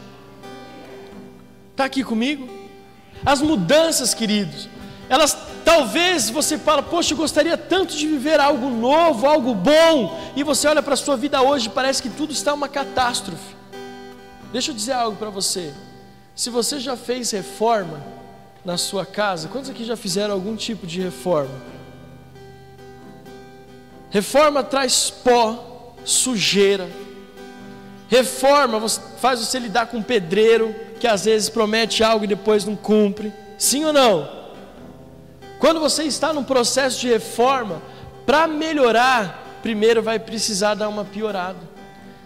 [1.72, 2.65] Está aqui comigo?
[3.26, 4.68] As mudanças, queridos,
[5.08, 10.44] elas talvez você fala, poxa, eu gostaria tanto de viver algo novo, algo bom, e
[10.44, 13.56] você olha para a sua vida hoje, parece que tudo está uma catástrofe.
[14.52, 15.74] Deixa eu dizer algo para você.
[16.36, 18.00] Se você já fez reforma
[18.64, 21.54] na sua casa, quantos aqui já fizeram algum tipo de reforma?
[24.08, 26.88] Reforma traz pó, sujeira.
[28.08, 33.32] Reforma faz você lidar com pedreiro, que às vezes promete algo e depois não cumpre.
[33.58, 34.28] Sim ou não?
[35.58, 37.82] Quando você está num processo de reforma,
[38.26, 41.76] para melhorar, primeiro vai precisar dar uma piorada.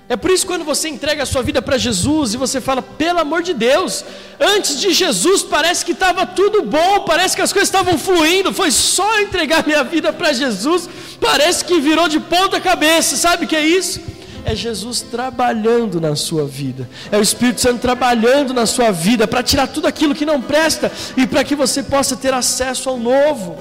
[0.08, 2.82] É por isso que quando você entrega a sua vida para Jesus e você fala,
[2.82, 4.04] pelo amor de Deus,
[4.40, 8.72] antes de Jesus parece que estava tudo bom, parece que as coisas estavam fluindo, foi
[8.72, 10.88] só entregar minha vida para Jesus,
[11.20, 14.00] parece que virou de ponta cabeça, sabe o que é isso?
[14.44, 19.42] É Jesus trabalhando na sua vida, é o Espírito Santo trabalhando na sua vida para
[19.42, 23.58] tirar tudo aquilo que não presta e para que você possa ter acesso ao novo.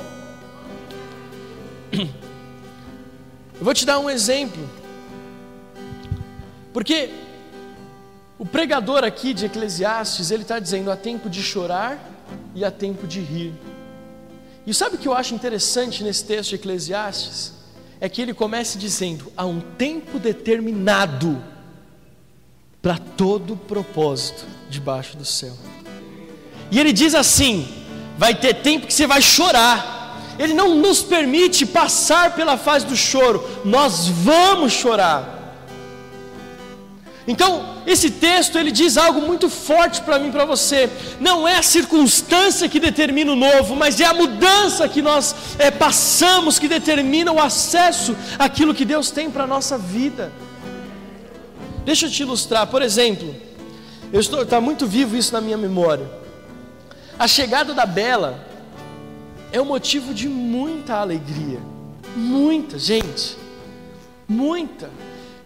[1.93, 4.69] Eu vou te dar um exemplo,
[6.71, 7.09] porque
[8.39, 11.99] O pregador aqui de Eclesiastes, ele está dizendo: há tempo de chorar
[12.55, 13.53] e há tempo de rir.
[14.65, 17.58] E sabe o que eu acho interessante nesse texto de Eclesiastes?
[18.01, 21.41] É que ele começa dizendo: há um tempo determinado
[22.81, 25.53] para todo propósito debaixo do céu.
[26.71, 27.67] E ele diz assim:
[28.17, 29.97] vai ter tempo que você vai chorar.
[30.37, 35.38] Ele não nos permite passar pela fase do choro, nós vamos chorar.
[37.29, 40.89] Então, esse texto ele diz algo muito forte para mim, para você.
[41.19, 45.69] Não é a circunstância que determina o novo, mas é a mudança que nós é,
[45.69, 50.31] passamos que determina o acesso àquilo que Deus tem para a nossa vida.
[51.85, 53.35] Deixa eu te ilustrar, por exemplo,
[54.11, 56.09] eu estou está muito vivo isso na minha memória.
[57.19, 58.43] A chegada da Bela
[59.51, 61.59] é um motivo de muita alegria,
[62.15, 63.37] muita gente,
[64.27, 64.89] muita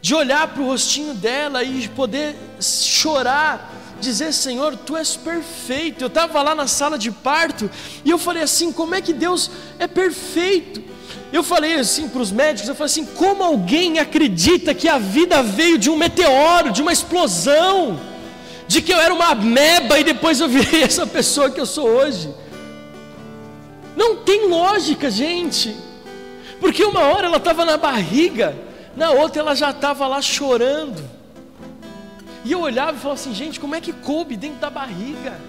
[0.03, 6.03] de olhar para o rostinho dela e poder chorar, dizer: Senhor, tu és perfeito.
[6.03, 7.71] Eu estava lá na sala de parto
[8.03, 10.83] e eu falei assim: como é que Deus é perfeito?
[11.31, 15.41] Eu falei assim para os médicos: eu falei assim, como alguém acredita que a vida
[15.41, 17.97] veio de um meteoro, de uma explosão,
[18.67, 21.87] de que eu era uma ameba e depois eu virei essa pessoa que eu sou
[21.87, 22.29] hoje?
[23.95, 25.73] Não tem lógica, gente,
[26.59, 31.03] porque uma hora ela estava na barriga na outra ela já estava lá chorando.
[32.45, 35.39] E eu olhava e falava assim: gente, como é que coube dentro da barriga?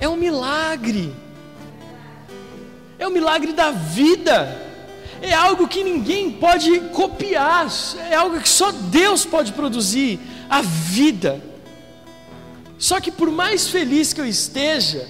[0.00, 1.14] É um milagre.
[2.98, 4.66] É um milagre da vida.
[5.20, 7.68] É algo que ninguém pode copiar.
[8.10, 11.42] É algo que só Deus pode produzir a vida.
[12.78, 15.08] Só que por mais feliz que eu esteja,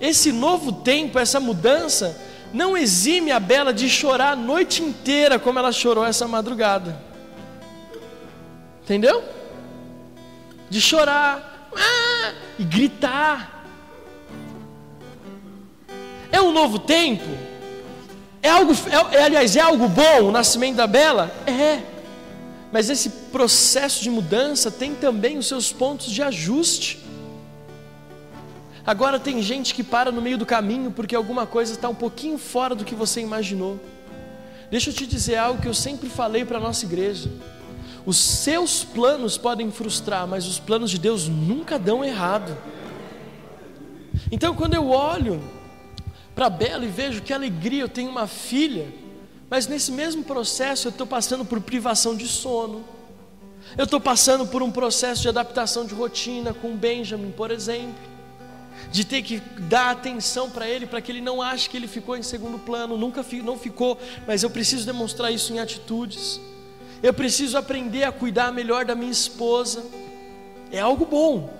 [0.00, 2.16] esse novo tempo, essa mudança,
[2.52, 7.00] não exime a Bela de chorar a noite inteira como ela chorou essa madrugada.
[8.82, 9.22] Entendeu?
[10.70, 13.64] De chorar ah, e gritar.
[16.32, 17.24] É um novo tempo?
[18.42, 21.30] É algo, é, é, aliás, é algo bom o nascimento da Bela?
[21.46, 21.82] É.
[22.72, 27.07] Mas esse processo de mudança tem também os seus pontos de ajuste.
[28.88, 32.38] Agora tem gente que para no meio do caminho porque alguma coisa está um pouquinho
[32.38, 33.78] fora do que você imaginou.
[34.70, 37.30] Deixa eu te dizer algo que eu sempre falei para a nossa igreja.
[38.06, 42.56] Os seus planos podem frustrar, mas os planos de Deus nunca dão errado.
[44.32, 45.38] Então, quando eu olho
[46.34, 48.86] para Bela e vejo que alegria, eu tenho uma filha,
[49.50, 52.82] mas nesse mesmo processo eu estou passando por privação de sono,
[53.76, 58.16] eu estou passando por um processo de adaptação de rotina com Benjamin, por exemplo
[58.90, 62.16] de ter que dar atenção para ele, para que ele não ache que ele ficou
[62.16, 66.40] em segundo plano, nunca não ficou, mas eu preciso demonstrar isso em atitudes.
[67.02, 69.84] Eu preciso aprender a cuidar melhor da minha esposa.
[70.72, 71.52] É algo bom,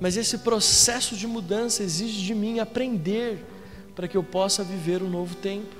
[0.00, 3.44] mas esse processo de mudança exige de mim aprender
[3.94, 5.76] para que eu possa viver um novo tempo.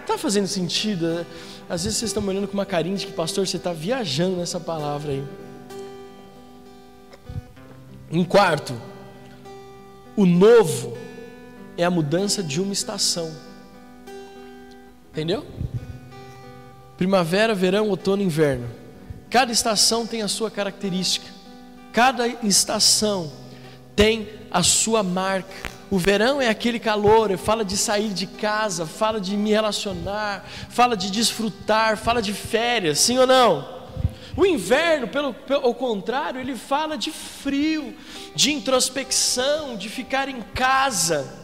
[0.00, 1.26] Está fazendo sentido?
[1.68, 4.36] Às vezes vocês estão me olhando com uma carinha de que, pastor, você está viajando
[4.36, 5.24] nessa palavra aí.
[8.10, 8.74] Em quarto,
[10.16, 10.96] o novo
[11.76, 13.30] é a mudança de uma estação.
[15.10, 15.46] Entendeu?
[16.96, 18.68] Primavera, verão, outono, inverno.
[19.30, 21.26] Cada estação tem a sua característica.
[21.92, 23.32] Cada estação
[23.96, 25.70] tem a sua marca.
[25.90, 30.96] O verão é aquele calor, fala de sair de casa, fala de me relacionar, fala
[30.96, 33.81] de desfrutar, fala de férias, sim ou não?
[34.36, 37.94] O inverno, pelo, pelo contrário, ele fala de frio,
[38.34, 41.42] de introspecção, de ficar em casa.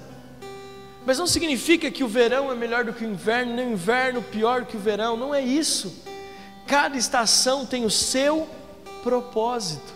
[1.05, 4.23] Mas não significa que o verão é melhor do que o inverno, nem o inverno
[4.23, 6.03] pior que o verão, não é isso.
[6.67, 8.49] Cada estação tem o seu
[9.03, 9.95] propósito.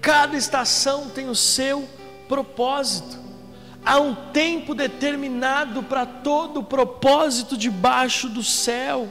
[0.00, 1.88] Cada estação tem o seu
[2.28, 3.18] propósito.
[3.84, 9.08] Há um tempo determinado para todo o propósito debaixo do céu.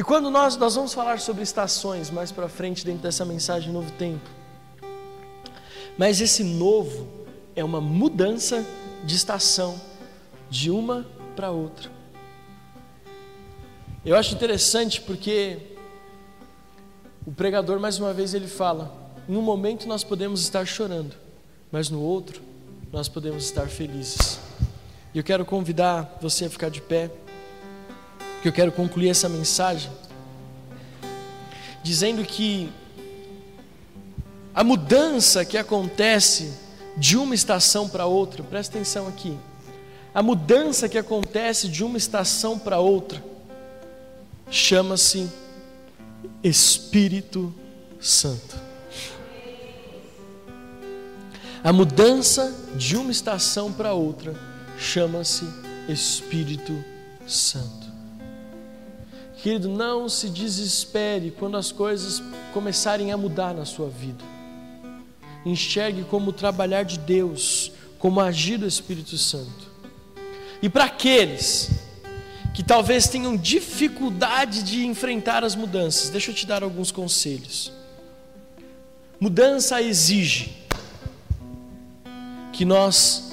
[0.00, 3.92] E quando nós, nós vamos falar sobre estações mais para frente, dentro dessa mensagem Novo
[3.98, 4.30] Tempo.
[5.98, 7.06] Mas esse novo
[7.54, 8.64] é uma mudança
[9.04, 9.78] de estação,
[10.48, 11.90] de uma para outra.
[14.02, 15.58] Eu acho interessante porque
[17.26, 21.14] o pregador, mais uma vez, ele fala: em um momento nós podemos estar chorando,
[21.70, 22.40] mas no outro
[22.90, 24.40] nós podemos estar felizes.
[25.12, 27.10] E eu quero convidar você a ficar de pé
[28.42, 29.90] que eu quero concluir essa mensagem
[31.82, 32.70] dizendo que
[34.54, 36.52] a mudança que acontece
[36.96, 39.36] de uma estação para outra, presta atenção aqui.
[40.12, 43.22] A mudança que acontece de uma estação para outra
[44.50, 45.30] chama-se
[46.42, 47.54] Espírito
[48.00, 48.56] Santo.
[51.62, 54.34] A mudança de uma estação para outra
[54.76, 55.44] chama-se
[55.88, 56.84] Espírito
[57.26, 57.79] Santo.
[59.42, 62.22] Querido, não se desespere quando as coisas
[62.52, 64.22] começarem a mudar na sua vida.
[65.46, 69.70] Enxergue como trabalhar de Deus, como agir do Espírito Santo.
[70.60, 71.70] E para aqueles
[72.52, 77.72] que talvez tenham dificuldade de enfrentar as mudanças, deixa eu te dar alguns conselhos.
[79.18, 80.56] Mudança exige
[82.52, 83.32] que nós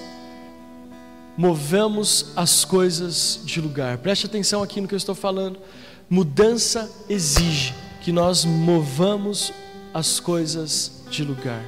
[1.35, 3.97] movamos as coisas de lugar.
[3.97, 5.59] Preste atenção aqui no que eu estou falando.
[6.09, 9.51] Mudança exige que nós movamos
[9.93, 11.61] as coisas de lugar.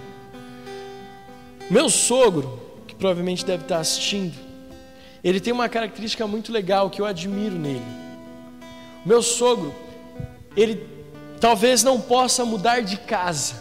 [1.70, 4.34] Meu sogro, que provavelmente deve estar assistindo,
[5.22, 7.84] ele tem uma característica muito legal que eu admiro nele.
[9.06, 9.76] Meu sogro,
[10.56, 10.88] ele
[11.42, 13.56] talvez não possa mudar de casa,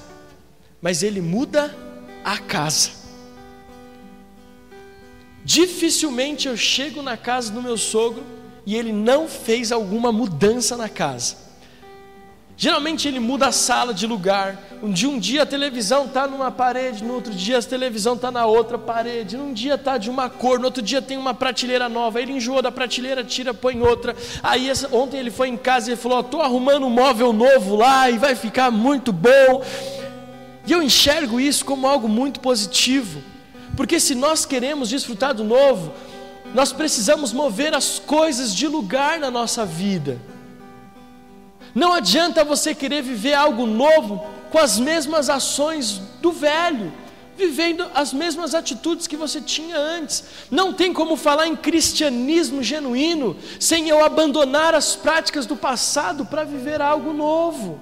[0.81, 1.75] mas ele muda
[2.25, 2.91] a casa.
[5.45, 8.38] Dificilmente eu chego na casa do meu sogro
[8.69, 11.37] e ele não fez alguma mudança na casa.
[12.55, 14.59] Geralmente ele muda a sala de lugar.
[14.83, 18.31] Um dia, um dia a televisão está numa parede, no outro dia a televisão está
[18.31, 19.39] na outra parede.
[19.39, 22.21] Num dia está de uma cor, no outro dia tem uma prateleira nova.
[22.21, 24.15] Ele enjoou da prateleira, tira, põe outra.
[24.43, 28.19] Aí ontem ele foi em casa e falou: Estou arrumando um móvel novo lá e
[28.19, 29.65] vai ficar muito bom.
[30.67, 33.23] E eu enxergo isso como algo muito positivo,
[33.75, 35.91] porque se nós queremos desfrutar do novo,
[36.55, 40.19] nós precisamos mover as coisas de lugar na nossa vida.
[41.75, 46.93] Não adianta você querer viver algo novo com as mesmas ações do velho,
[47.37, 50.25] vivendo as mesmas atitudes que você tinha antes.
[50.51, 56.45] Não tem como falar em cristianismo genuíno sem eu abandonar as práticas do passado para
[56.45, 57.79] viver algo novo.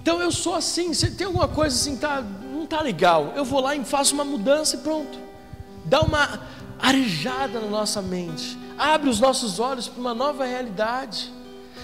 [0.00, 3.60] Então eu sou assim, se tem alguma coisa assim, tá, não tá legal, eu vou
[3.60, 5.18] lá e faço uma mudança e pronto.
[5.84, 6.40] Dá uma
[6.80, 11.32] arejada na nossa mente abre os nossos olhos para uma nova realidade.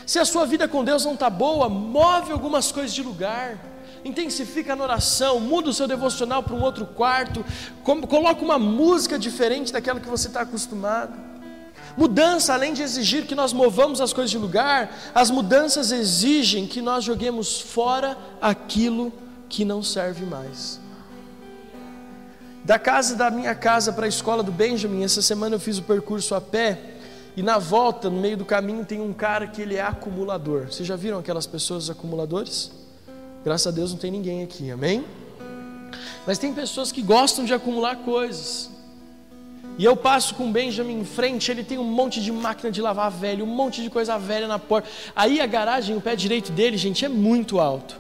[0.07, 3.59] Se a sua vida com Deus não está boa, move algumas coisas de lugar,
[4.05, 7.45] intensifica na oração, muda o seu devocional para um outro quarto,
[8.09, 11.13] coloca uma música diferente daquela que você está acostumado.
[11.97, 16.81] Mudança, além de exigir que nós movamos as coisas de lugar, as mudanças exigem que
[16.81, 19.13] nós joguemos fora aquilo
[19.49, 20.80] que não serve mais.
[22.65, 25.83] Da casa da minha casa para a escola do Benjamin, essa semana eu fiz o
[25.83, 26.79] percurso a pé
[27.37, 30.67] e na volta, no meio do caminho, tem um cara que ele é acumulador.
[30.67, 32.71] Vocês já viram aquelas pessoas acumuladores?
[33.45, 35.05] Graças a Deus não tem ninguém aqui, amém?
[36.27, 38.69] Mas tem pessoas que gostam de acumular coisas.
[39.79, 42.83] E eu passo com o Benjamin em frente, ele tem um monte de máquina de
[42.83, 44.89] lavar velho, um monte de coisa velha na porta.
[45.17, 47.99] Aí a garagem, o pé direito dele, gente, é muito alto.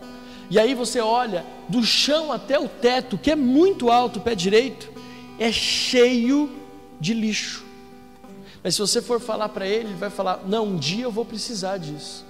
[0.50, 4.90] E aí você olha do chão até o teto, que é muito alto, pé direito,
[5.38, 6.50] é cheio
[7.00, 7.64] de lixo.
[8.62, 11.24] Mas se você for falar para ele, ele vai falar: Não, um dia eu vou
[11.24, 12.26] precisar disso.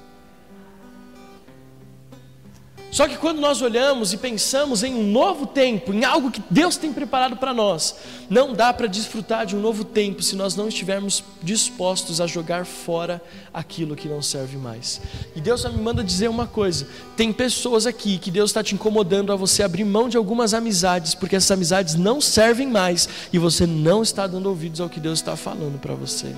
[2.91, 6.77] Só que quando nós olhamos e pensamos em um novo tempo, em algo que Deus
[6.77, 7.95] tem preparado para nós,
[8.29, 12.67] não dá para desfrutar de um novo tempo se nós não estivermos dispostos a jogar
[12.67, 13.23] fora
[13.55, 15.01] aquilo que não serve mais.
[15.37, 19.33] E Deus me manda dizer uma coisa: tem pessoas aqui que Deus está te incomodando
[19.33, 23.67] a você abrir mão de algumas amizades, porque essas amizades não servem mais e você
[23.67, 26.35] não está dando ouvidos ao que Deus está falando para você.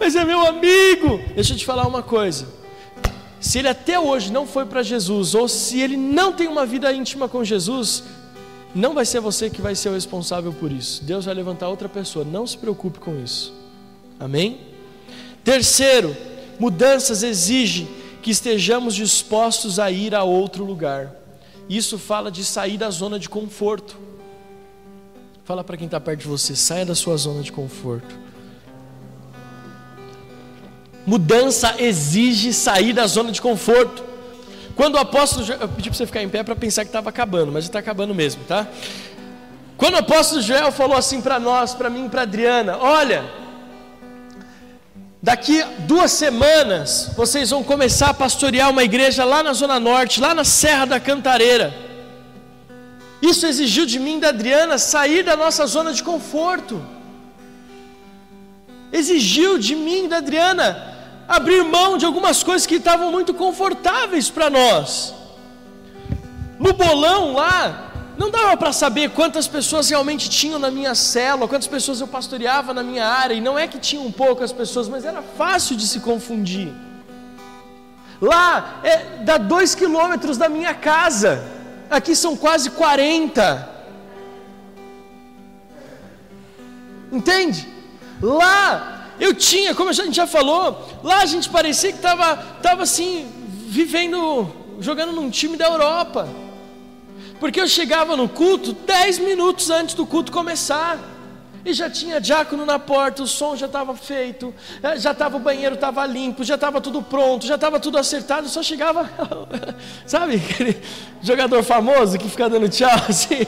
[0.00, 1.20] Mas é meu amigo!
[1.34, 2.65] Deixa eu te falar uma coisa
[3.40, 6.92] se ele até hoje não foi para Jesus, ou se ele não tem uma vida
[6.92, 8.02] íntima com Jesus,
[8.74, 11.04] não vai ser você que vai ser o responsável por isso.
[11.04, 13.52] Deus vai levantar outra pessoa, não se preocupe com isso.
[14.18, 14.60] Amém?
[15.44, 16.16] Terceiro,
[16.58, 17.88] mudanças exigem
[18.22, 21.14] que estejamos dispostos a ir a outro lugar.
[21.68, 23.96] Isso fala de sair da zona de conforto.
[25.44, 28.25] Fala para quem está perto de você, saia da sua zona de conforto.
[31.06, 34.02] Mudança exige sair da zona de conforto.
[34.74, 37.52] Quando o apóstolo, eu pedi para você ficar em pé para pensar que estava acabando,
[37.52, 38.66] mas está acabando mesmo, tá?
[39.76, 43.24] Quando o apóstolo Joel falou assim para nós, para mim para Adriana: Olha,
[45.22, 50.34] daqui duas semanas vocês vão começar a pastorear uma igreja lá na Zona Norte, lá
[50.34, 51.72] na Serra da Cantareira.
[53.22, 56.84] Isso exigiu de mim da Adriana sair da nossa zona de conforto.
[58.92, 60.95] Exigiu de mim da Adriana
[61.28, 65.14] abrir mão de algumas coisas que estavam muito confortáveis para nós.
[66.58, 71.66] No bolão lá, não dava para saber quantas pessoas realmente tinham na minha célula, quantas
[71.66, 75.22] pessoas eu pastoreava na minha área, e não é que tinham poucas pessoas, mas era
[75.22, 76.72] fácil de se confundir.
[78.20, 81.44] Lá é, dá dois quilômetros da minha casa.
[81.90, 83.76] Aqui são quase 40.
[87.12, 87.68] Entende?
[88.22, 92.82] Lá eu tinha, como a gente já falou, lá a gente parecia que estava tava
[92.82, 93.30] assim,
[93.66, 94.50] vivendo,
[94.80, 96.28] jogando num time da Europa.
[97.38, 100.98] Porque eu chegava no culto 10 minutos antes do culto começar.
[101.64, 105.40] E já tinha diácono na porta, o som já estava feito, eh, já estava o
[105.40, 109.10] banheiro estava limpo, já estava tudo pronto, já estava tudo acertado, só chegava,
[110.06, 110.80] sabe, aquele
[111.20, 113.44] jogador famoso que fica dando tchau assim.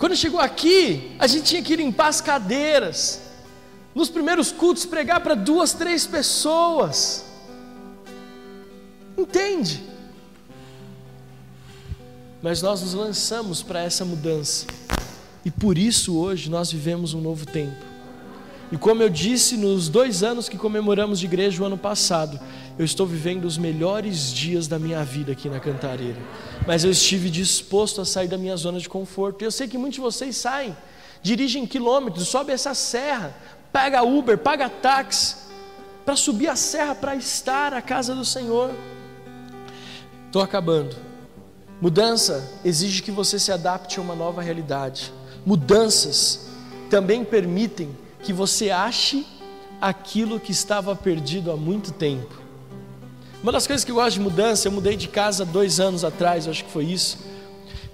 [0.00, 3.20] Quando chegou aqui, a gente tinha que limpar as cadeiras.
[3.94, 7.26] Nos primeiros cultos, pregar para duas, três pessoas.
[9.16, 9.84] Entende?
[12.40, 14.64] Mas nós nos lançamos para essa mudança.
[15.44, 17.84] E por isso hoje nós vivemos um novo tempo.
[18.72, 22.40] E como eu disse nos dois anos que comemoramos de igreja o ano passado,
[22.78, 26.16] eu estou vivendo os melhores dias da minha vida aqui na Cantareira.
[26.70, 29.42] Mas eu estive disposto a sair da minha zona de conforto.
[29.42, 30.76] E eu sei que muitos de vocês saem,
[31.20, 33.34] dirigem quilômetros, sobem essa serra,
[33.72, 35.34] paga Uber, paga táxi,
[36.04, 38.70] para subir a serra para estar à casa do Senhor.
[40.26, 40.94] Estou acabando.
[41.80, 45.12] Mudança exige que você se adapte a uma nova realidade.
[45.44, 46.50] Mudanças
[46.88, 49.26] também permitem que você ache
[49.80, 52.39] aquilo que estava perdido há muito tempo.
[53.42, 56.46] Uma das coisas que eu gosto de mudança, eu mudei de casa dois anos atrás,
[56.46, 57.18] acho que foi isso.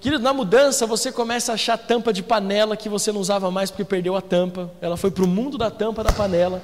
[0.01, 3.71] Querido, na mudança você começa a achar tampa de panela que você não usava mais
[3.71, 4.69] porque perdeu a tampa.
[4.81, 6.61] Ela foi para o mundo da tampa da panela.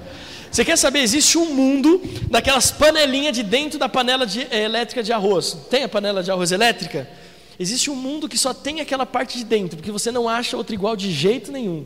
[0.52, 1.00] Você quer saber?
[1.00, 5.58] Existe um mundo daquelas panelinhas de dentro da panela de, é, elétrica de arroz.
[5.70, 7.10] Tem a panela de arroz elétrica?
[7.58, 10.76] Existe um mundo que só tem aquela parte de dentro, porque você não acha outra
[10.76, 11.86] igual de jeito nenhum.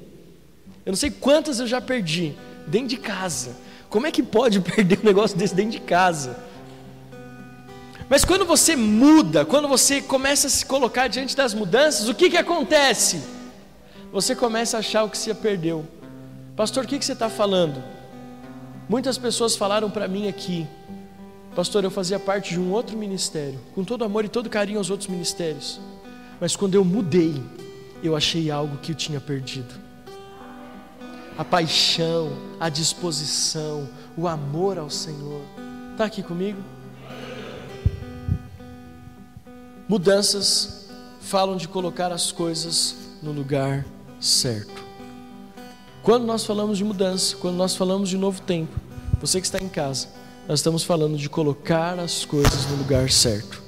[0.84, 2.34] Eu não sei quantas eu já perdi
[2.66, 3.56] dentro de casa.
[3.88, 6.47] Como é que pode perder um negócio desse dentro de casa?
[8.10, 12.30] Mas quando você muda, quando você começa a se colocar diante das mudanças, o que,
[12.30, 13.22] que acontece?
[14.12, 15.86] Você começa a achar o que você perdeu.
[16.56, 17.84] Pastor, o que, que você está falando?
[18.88, 20.66] Muitas pessoas falaram para mim aqui,
[21.54, 24.90] pastor, eu fazia parte de um outro ministério, com todo amor e todo carinho aos
[24.90, 25.80] outros ministérios,
[26.40, 27.36] mas quando eu mudei,
[28.02, 29.88] eu achei algo que eu tinha perdido
[31.38, 33.88] a paixão, a disposição,
[34.18, 35.42] o amor ao Senhor.
[35.92, 36.60] Está aqui comigo?
[39.88, 40.86] Mudanças
[41.22, 43.86] falam de colocar as coisas no lugar
[44.20, 44.84] certo.
[46.04, 48.78] Quando nós falamos de mudança, quando nós falamos de novo tempo,
[49.22, 50.10] você que está em casa,
[50.46, 53.64] nós estamos falando de colocar as coisas no lugar certo.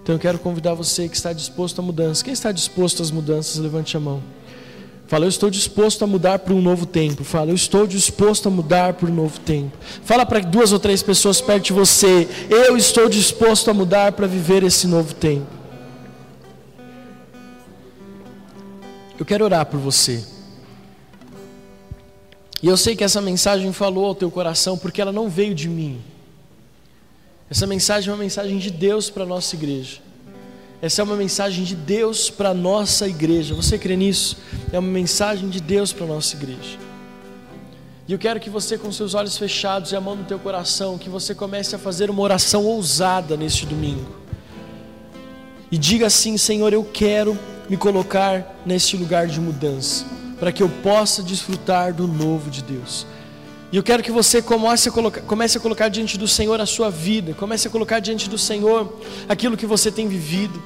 [0.00, 2.22] Então eu quero convidar você que está disposto à mudança.
[2.22, 4.22] Quem está disposto às mudanças, levante a mão.
[5.08, 7.24] Fala, eu estou disposto a mudar para um novo tempo.
[7.24, 9.76] Fala, eu estou disposto a mudar para um novo tempo.
[10.04, 12.28] Fala para duas ou três pessoas perto de você.
[12.48, 15.55] Eu estou disposto a mudar para viver esse novo tempo.
[19.18, 20.24] Eu quero orar por você.
[22.62, 25.68] E eu sei que essa mensagem falou ao teu coração porque ela não veio de
[25.68, 26.00] mim.
[27.50, 30.00] Essa mensagem é uma mensagem de Deus para a nossa igreja.
[30.82, 33.54] Essa é uma mensagem de Deus para a nossa igreja.
[33.54, 34.36] Você crê nisso?
[34.72, 36.78] É uma mensagem de Deus para a nossa igreja.
[38.08, 40.98] E eu quero que você, com seus olhos fechados e a mão no teu coração,
[40.98, 44.14] que você comece a fazer uma oração ousada neste domingo.
[45.72, 47.36] E diga assim: Senhor, eu quero
[47.68, 50.04] me colocar neste lugar de mudança,
[50.38, 53.06] para que eu possa desfrutar do novo de Deus.
[53.72, 56.66] E eu quero que você comece a, colocar, comece a colocar diante do Senhor a
[56.66, 60.62] sua vida, comece a colocar diante do Senhor aquilo que você tem vivido.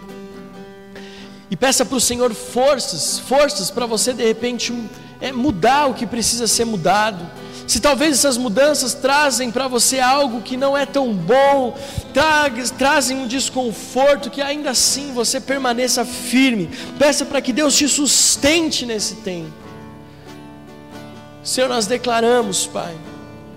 [1.50, 4.72] E peça para o Senhor forças, forças para você de repente
[5.20, 7.28] é, mudar o que precisa ser mudado.
[7.66, 11.76] Se talvez essas mudanças trazem para você algo que não é tão bom,
[12.12, 16.68] tra trazem um desconforto, que ainda assim você permaneça firme.
[16.98, 19.52] Peça para que Deus te sustente nesse tempo.
[21.44, 22.94] Senhor, nós declaramos, Pai,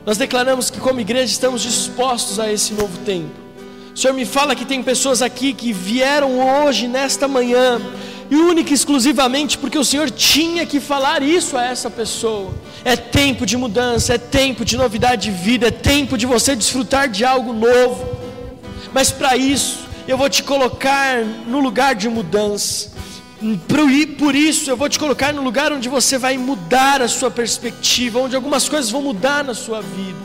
[0.06, 3.43] nós declaramos que como igreja estamos dispostos a esse novo tempo.
[3.94, 7.80] O Senhor me fala que tem pessoas aqui que vieram hoje, nesta manhã,
[8.30, 12.52] e única e exclusivamente porque o Senhor tinha que falar isso a essa pessoa.
[12.84, 17.08] É tempo de mudança, é tempo de novidade de vida, é tempo de você desfrutar
[17.08, 18.18] de algo novo.
[18.92, 22.92] Mas para isso, eu vou te colocar no lugar de mudança.
[24.18, 28.20] Por isso eu vou te colocar no lugar onde você vai mudar a sua perspectiva,
[28.20, 30.18] onde algumas coisas vão mudar na sua vida.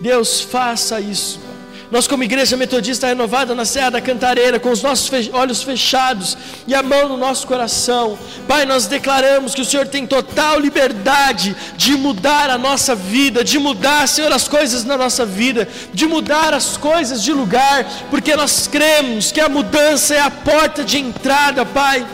[0.00, 1.49] Deus, faça isso.
[1.90, 6.72] Nós, como igreja metodista renovada na Serra da Cantareira, com os nossos olhos fechados e
[6.72, 8.16] a mão no nosso coração,
[8.46, 13.58] Pai, nós declaramos que o Senhor tem total liberdade de mudar a nossa vida, de
[13.58, 18.68] mudar, Senhor, as coisas na nossa vida, de mudar as coisas de lugar, porque nós
[18.68, 22.06] cremos que a mudança é a porta de entrada, Pai,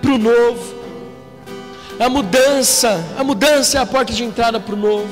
[0.00, 0.78] para o novo.
[1.98, 5.10] A mudança, a mudança é a porta de entrada para o novo.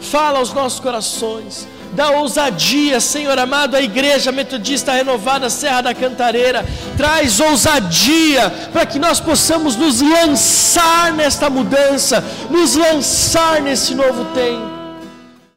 [0.00, 6.64] Fala aos nossos corações dá ousadia, Senhor amado, a igreja metodista renovada Serra da Cantareira,
[6.96, 14.81] traz ousadia para que nós possamos nos lançar nesta mudança, nos lançar nesse novo tempo.